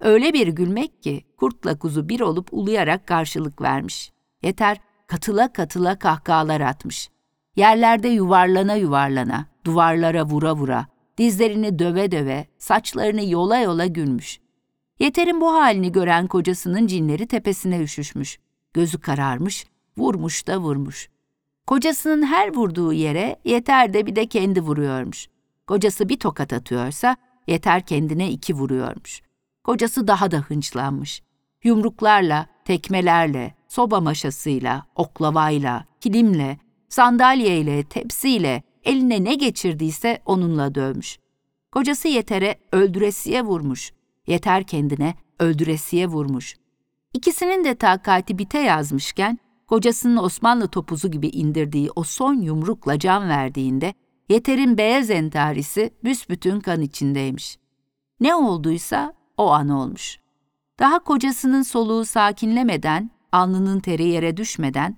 [0.00, 4.12] Öyle bir gülmek ki kurtla kuzu bir olup uluyarak karşılık vermiş.
[4.42, 7.08] Yeter katıla katıla kahkahalar atmış.
[7.56, 10.86] Yerlerde yuvarlana yuvarlana, duvarlara vura vura,
[11.18, 14.40] dizlerini döve döve, saçlarını yola yola gülmüş.
[14.98, 18.38] Yeter'in bu halini gören kocasının cinleri tepesine üşüşmüş.
[18.74, 21.08] Gözü kararmış, vurmuş da vurmuş.
[21.66, 25.28] Kocasının her vurduğu yere Yeter de bir de kendi vuruyormuş.
[25.66, 29.27] Kocası bir tokat atıyorsa Yeter kendine iki vuruyormuş.
[29.68, 31.22] Kocası daha da hınçlanmış.
[31.64, 41.18] Yumruklarla, tekmelerle, soba maşasıyla, oklavayla, kilimle, sandalyeyle, tepsiyle, eline ne geçirdiyse onunla dövmüş.
[41.72, 43.92] Kocası Yeter'e öldüresiye vurmuş.
[44.26, 46.56] Yeter kendine öldüresiye vurmuş.
[47.14, 53.94] İkisinin de takati bite yazmışken, kocasının Osmanlı topuzu gibi indirdiği o son yumrukla can verdiğinde,
[54.28, 57.58] Yeter'in beyaz entarisi büsbütün kan içindeymiş.
[58.20, 60.18] Ne olduysa o an olmuş.
[60.78, 64.96] Daha kocasının soluğu sakinlemeden, alnının teri yere düşmeden,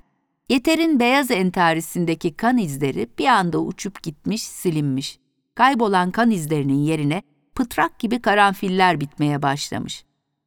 [0.48, 5.18] Yeter'in beyaz entarisindeki kan izleri bir anda uçup gitmiş, silinmiş.
[5.54, 7.22] Kaybolan kan izlerinin yerine
[7.54, 10.04] pıtrak gibi karanfiller bitmeye başlamış.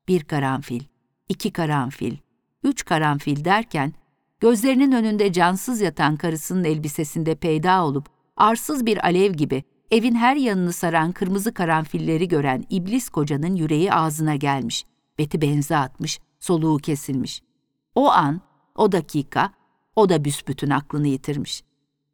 [0.08, 0.82] Bir karanfil,
[1.30, 2.18] iki karanfil,
[2.64, 3.94] üç karanfil derken,
[4.40, 10.74] gözlerinin önünde cansız yatan karısının elbisesinde peyda olup, arsız bir alev gibi evin her yanını
[10.74, 14.86] saran kırmızı karanfilleri gören iblis kocanın yüreği ağzına gelmiş.
[15.20, 17.42] Beti benze atmış, soluğu kesilmiş.
[17.96, 18.42] O an,
[18.76, 19.54] o dakika,
[19.96, 21.64] o da büsbütün aklını yitirmiş.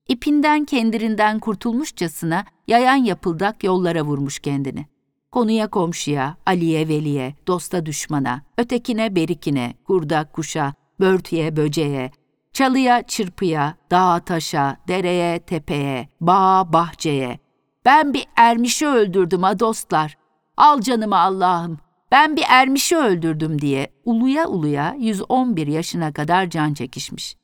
[0.08, 4.86] İpinden kendirinden kurtulmuşçasına yayan yapıldak yollara vurmuş kendini.
[5.32, 12.12] Konuya komşuya, Ali'ye Veli'ye, dosta düşmana, ötekine berikine, kurda kuşa, börtüye böceğe,
[12.54, 17.49] çalıya çırpıya, dağa taşa, dereye tepeye, bağa bahçeye.
[17.86, 20.18] Ben bir ermişi öldürdüm ha dostlar.
[20.58, 21.78] Al canımı Allah'ım.
[22.12, 27.36] Ben bir ermişi öldürdüm diye uluya uluya 111 yaşına kadar can çekişmiş.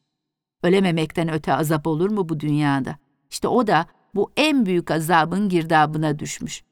[0.63, 2.95] Ölememekten öte azap olur mu bu dünyada?
[3.31, 6.63] İşte o da bu en büyük azabın girdabına düşmüş.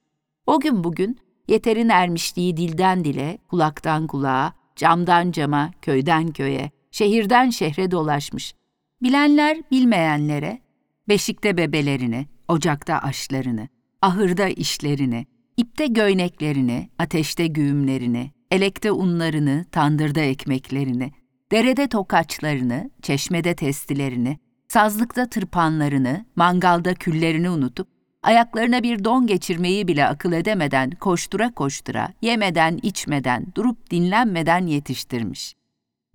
[0.48, 7.92] O gün bugün yeterin ermişliği dilden dile, kulaktan kulağa, camdan cama, köyden köye, şehirden şehre
[7.92, 8.56] dolaşmış.
[9.02, 10.62] Bilenler bilmeyenlere,
[11.10, 13.68] beşikte bebelerini, ocakta aşlarını,
[14.02, 15.26] ahırda işlerini,
[15.58, 21.12] ipte göyneklerini, ateşte güğümlerini, elekte unlarını, tandırda ekmeklerini,
[21.52, 27.88] derede tokaçlarını, çeşmede testilerini, sazlıkta tırpanlarını, mangalda küllerini unutup,
[28.24, 35.56] ayaklarına bir don geçirmeyi bile akıl edemeden koştura koştura, yemeden içmeden, durup dinlenmeden yetiştirmiş.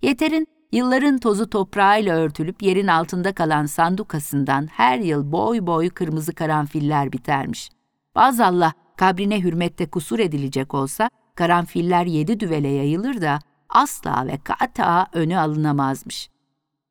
[0.01, 7.11] Yeter'in yılların tozu toprağıyla örtülüp yerin altında kalan sandukasından her yıl boy boy kırmızı karanfiller
[7.11, 7.69] bitermiş.
[8.15, 15.37] Bazallah kabrine hürmette kusur edilecek olsa, karanfiller yedi düvele yayılır da asla ve kata önü
[15.37, 16.29] alınamazmış.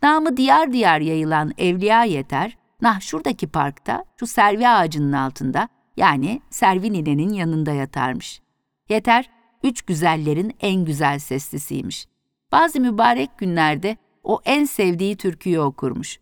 [0.03, 6.93] Namı diyar diyar yayılan evliya yeter, nah şuradaki parkta, şu servi ağacının altında, yani Servi
[6.93, 8.41] ninenin yanında yatarmış.
[8.89, 9.31] Yeter,
[9.63, 12.07] üç güzellerin en güzel seslisiymiş.
[12.53, 16.19] Bazı mübarek günlerde o en sevdiği türküyü okurmuş.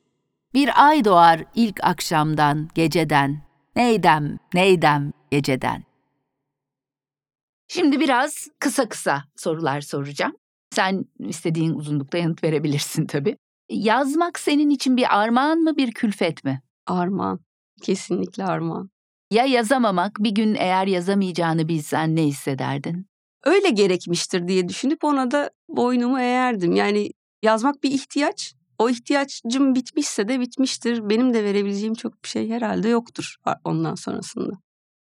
[0.54, 3.42] Bir ay doğar ilk akşamdan, geceden,
[3.76, 5.84] neydem, neydem geceden.
[7.68, 10.36] Şimdi biraz kısa kısa sorular soracağım.
[10.70, 13.36] Sen istediğin uzunlukta yanıt verebilirsin tabii.
[13.70, 16.62] Yazmak senin için bir armağan mı bir külfet mi?
[16.86, 17.40] Armağan.
[17.82, 18.90] Kesinlikle armağan.
[19.30, 23.06] Ya yazamamak bir gün eğer yazamayacağını bilsen ne hissederdin?
[23.46, 26.72] Öyle gerekmiştir diye düşünüp ona da boynumu eğerdim.
[26.72, 27.10] Yani
[27.42, 28.54] yazmak bir ihtiyaç.
[28.78, 31.10] O ihtiyacım bitmişse de bitmiştir.
[31.10, 34.52] Benim de verebileceğim çok bir şey herhalde yoktur ondan sonrasında.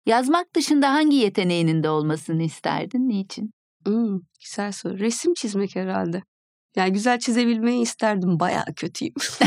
[0.06, 3.10] Yazmak dışında hangi yeteneğinin de olmasını isterdin?
[3.10, 3.52] Niçin?
[3.86, 5.00] Hmm, güzel soru.
[5.00, 6.24] Resim çizmek herhalde.
[6.76, 8.40] Yani güzel çizebilmeyi isterdim.
[8.40, 9.14] Bayağı kötüyüm.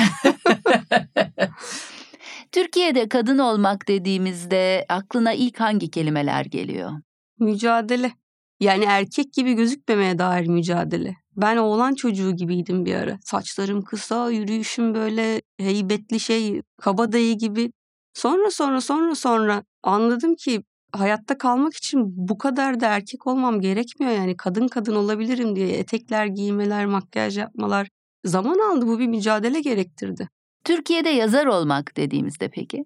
[2.53, 6.93] Türkiye'de kadın olmak dediğimizde aklına ilk hangi kelimeler geliyor?
[7.39, 8.13] Mücadele.
[8.61, 11.17] Yani erkek gibi gözükmemeye dair mücadele.
[11.37, 13.19] Ben oğlan çocuğu gibiydim bir ara.
[13.25, 17.73] Saçlarım kısa, yürüyüşüm böyle heybetli şey, kabadayı gibi.
[18.15, 24.13] Sonra sonra sonra sonra anladım ki hayatta kalmak için bu kadar da erkek olmam gerekmiyor
[24.13, 27.89] yani kadın kadın olabilirim diye etekler giymeler, makyaj yapmalar
[28.25, 30.29] zaman aldı bu bir mücadele gerektirdi.
[30.65, 32.85] Türkiye'de yazar olmak dediğimizde peki?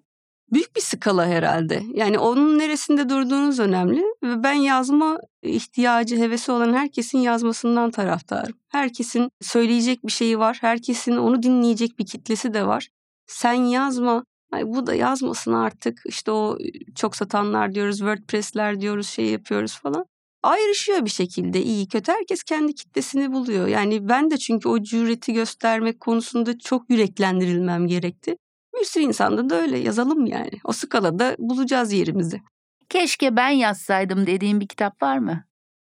[0.52, 1.82] Büyük bir skala herhalde.
[1.94, 4.02] Yani onun neresinde durduğunuz önemli.
[4.22, 8.54] Ve ben yazma ihtiyacı, hevesi olan herkesin yazmasından taraftarım.
[8.68, 10.58] Herkesin söyleyecek bir şeyi var.
[10.60, 12.88] Herkesin onu dinleyecek bir kitlesi de var.
[13.26, 14.24] Sen yazma.
[14.52, 16.02] Ay bu da yazmasın artık.
[16.06, 16.58] İşte o
[16.96, 20.04] çok satanlar diyoruz, WordPress'ler diyoruz, şey yapıyoruz falan.
[20.42, 22.12] Ayrışıyor bir şekilde iyi kötü.
[22.12, 23.66] Herkes kendi kitlesini buluyor.
[23.68, 28.36] Yani ben de çünkü o cüreti göstermek konusunda çok yüreklendirilmem gerekti.
[28.82, 30.50] Bir sürü insanda da öyle yazalım yani.
[30.64, 32.42] O skalada bulacağız yerimizi.
[32.88, 35.44] Keşke ben yazsaydım dediğim bir kitap var mı?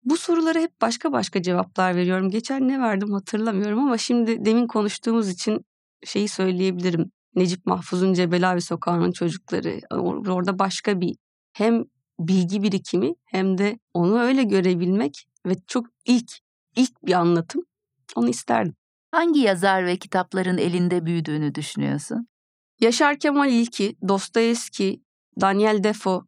[0.05, 2.31] Bu sorulara hep başka başka cevaplar veriyorum.
[2.31, 5.65] Geçen ne verdim hatırlamıyorum ama şimdi demin konuştuğumuz için
[6.05, 7.11] şeyi söyleyebilirim.
[7.35, 9.81] Necip Mahfuz'un Cebelavi Sokağı'nın çocukları.
[10.31, 11.17] Orada başka bir
[11.53, 11.85] hem
[12.19, 16.33] bilgi birikimi hem de onu öyle görebilmek ve çok ilk
[16.77, 17.63] ilk bir anlatım.
[18.17, 18.75] Onu isterdim.
[19.11, 22.27] Hangi yazar ve kitapların elinde büyüdüğünü düşünüyorsun?
[22.83, 25.03] Yaşar Kemal İlki, Dostoyevski,
[25.41, 26.21] Daniel Defoe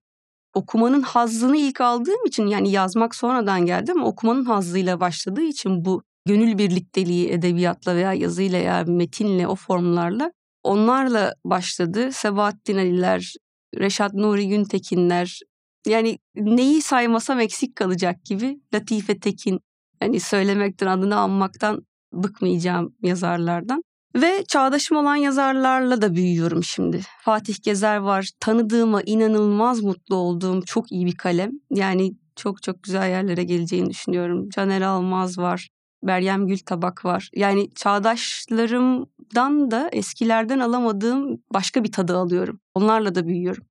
[0.55, 6.03] okumanın hazzını ilk aldığım için yani yazmak sonradan geldi ama okumanın hazzıyla başladığı için bu
[6.27, 10.33] gönül birlikteliği edebiyatla veya yazıyla ya metinle o formlarla
[10.63, 12.13] onlarla başladı.
[12.13, 13.35] Sebahattin Ali'ler,
[13.79, 15.41] Reşat Nuri Güntekinler
[15.87, 19.61] yani neyi saymasam eksik kalacak gibi Latife Tekin
[20.03, 23.83] yani söylemekten adını anmaktan bıkmayacağım yazarlardan.
[24.17, 27.01] Ve çağdaşım olan yazarlarla da büyüyorum şimdi.
[27.21, 28.31] Fatih Gezer var.
[28.41, 31.51] Tanıdığıma inanılmaz mutlu olduğum çok iyi bir kalem.
[31.71, 34.49] Yani çok çok güzel yerlere geleceğini düşünüyorum.
[34.49, 35.69] Caner Almaz var.
[36.03, 37.31] Meryem Gültabak var.
[37.35, 42.61] Yani çağdaşlarımdan da eskilerden alamadığım başka bir tadı alıyorum.
[42.75, 43.65] Onlarla da büyüyorum.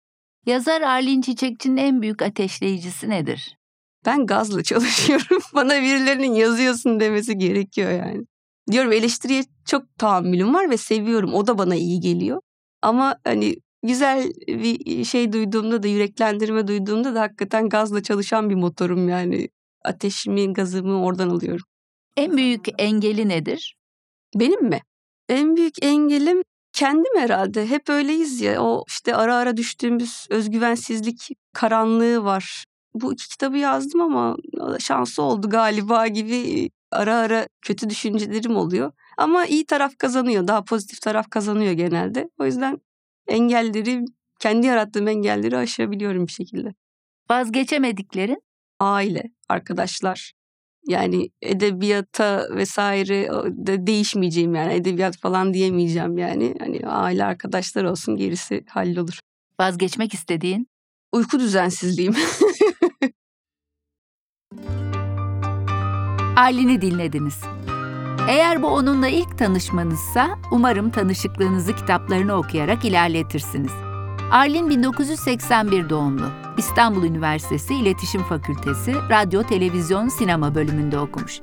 [0.46, 3.58] Yazar Arlin Çiçekçi'nin en büyük ateşleyicisi nedir?
[4.06, 5.42] Ben gazla çalışıyorum.
[5.54, 8.26] Bana birilerinin yazıyorsun demesi gerekiyor yani.
[8.72, 11.34] Diyorum eleştiriye çok tahammülüm var ve seviyorum.
[11.34, 12.42] O da bana iyi geliyor.
[12.82, 19.10] Ama hani güzel bir şey duyduğumda da yüreklendirme duyduğumda da hakikaten gazla çalışan bir motorum
[19.10, 19.50] yani.
[19.86, 21.66] Ateşimi, gazımı oradan alıyorum.
[22.18, 23.76] En büyük engeli nedir?
[24.36, 24.82] Benim mi?
[25.30, 26.42] En büyük engelim
[26.74, 27.68] kendim herhalde.
[27.70, 28.64] Hep öyleyiz ya.
[28.64, 32.66] O işte ara ara düştüğümüz özgüvensizlik karanlığı var.
[32.96, 34.38] Bu iki kitabı yazdım ama
[34.80, 38.92] şansı oldu galiba gibi ara ara kötü düşüncelerim oluyor.
[39.18, 40.48] Ama iyi taraf kazanıyor.
[40.48, 42.30] Daha pozitif taraf kazanıyor genelde.
[42.40, 42.78] O yüzden
[43.28, 44.06] engelleri,
[44.40, 46.74] kendi yarattığım engelleri aşabiliyorum bir şekilde.
[47.30, 48.42] Vazgeçemediklerin?
[48.80, 50.34] Aile, arkadaşlar.
[50.88, 54.74] Yani edebiyata vesaire de değişmeyeceğim yani.
[54.74, 56.56] Edebiyat falan diyemeyeceğim yani.
[56.60, 59.20] Hani aile arkadaşlar olsun gerisi hallolur.
[59.60, 60.68] Vazgeçmek istediğin?
[61.12, 62.16] Uyku düzensizliğim.
[66.36, 67.42] Aylin'i dinlediniz.
[68.30, 73.72] Eğer bu onunla ilk tanışmanızsa umarım tanışıklığınızı kitaplarını okuyarak ilerletirsiniz.
[74.32, 76.26] Arlin 1981 doğumlu.
[76.58, 81.40] İstanbul Üniversitesi İletişim Fakültesi Radyo, Televizyon, Sinema bölümünde okumuş.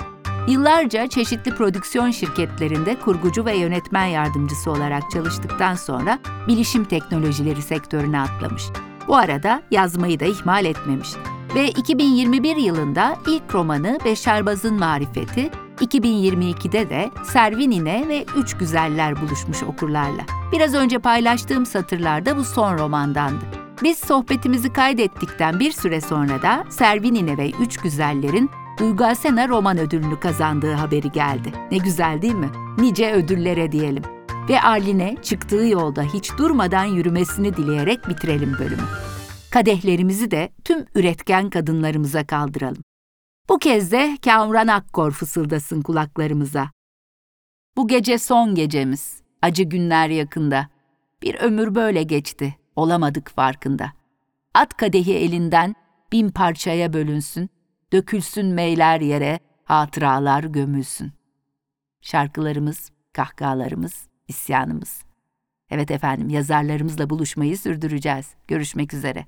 [0.49, 6.19] Yıllarca çeşitli prodüksiyon şirketlerinde kurgucu ve yönetmen yardımcısı olarak çalıştıktan sonra
[6.49, 8.63] bilişim teknolojileri sektörüne atlamış.
[9.09, 11.09] Bu arada yazmayı da ihmal etmemiş
[11.55, 20.23] ve 2021 yılında ilk romanı Beşerbaz'ın Marifeti, 2022'de de Servinine ve Üç Güzeller buluşmuş okurlarla.
[20.53, 23.45] Biraz önce paylaştığım satırlarda bu son romandandı.
[23.83, 30.21] Biz sohbetimizi kaydettikten bir süre sonra da Servinine ve Üç Güzeller'in Duygu Asena roman ödülünü
[30.21, 31.53] kazandığı haberi geldi.
[31.71, 32.51] Ne güzel değil mi?
[32.79, 34.03] Nice ödüllere diyelim.
[34.49, 38.83] Ve Arlin'e çıktığı yolda hiç durmadan yürümesini dileyerek bitirelim bölümü.
[39.51, 42.83] Kadehlerimizi de tüm üretken kadınlarımıza kaldıralım.
[43.49, 46.71] Bu kez de Kamran Akkor fısıldasın kulaklarımıza.
[47.77, 50.69] Bu gece son gecemiz, acı günler yakında.
[51.23, 53.93] Bir ömür böyle geçti, olamadık farkında.
[54.55, 55.75] At kadehi elinden,
[56.13, 57.51] bin parçaya bölünsün,
[57.93, 61.13] dökülsün meyler yere, hatıralar gömülsün.
[62.01, 65.03] Şarkılarımız, kahkahalarımız, isyanımız.
[65.71, 68.35] Evet efendim, yazarlarımızla buluşmayı sürdüreceğiz.
[68.49, 69.27] Görüşmek üzere.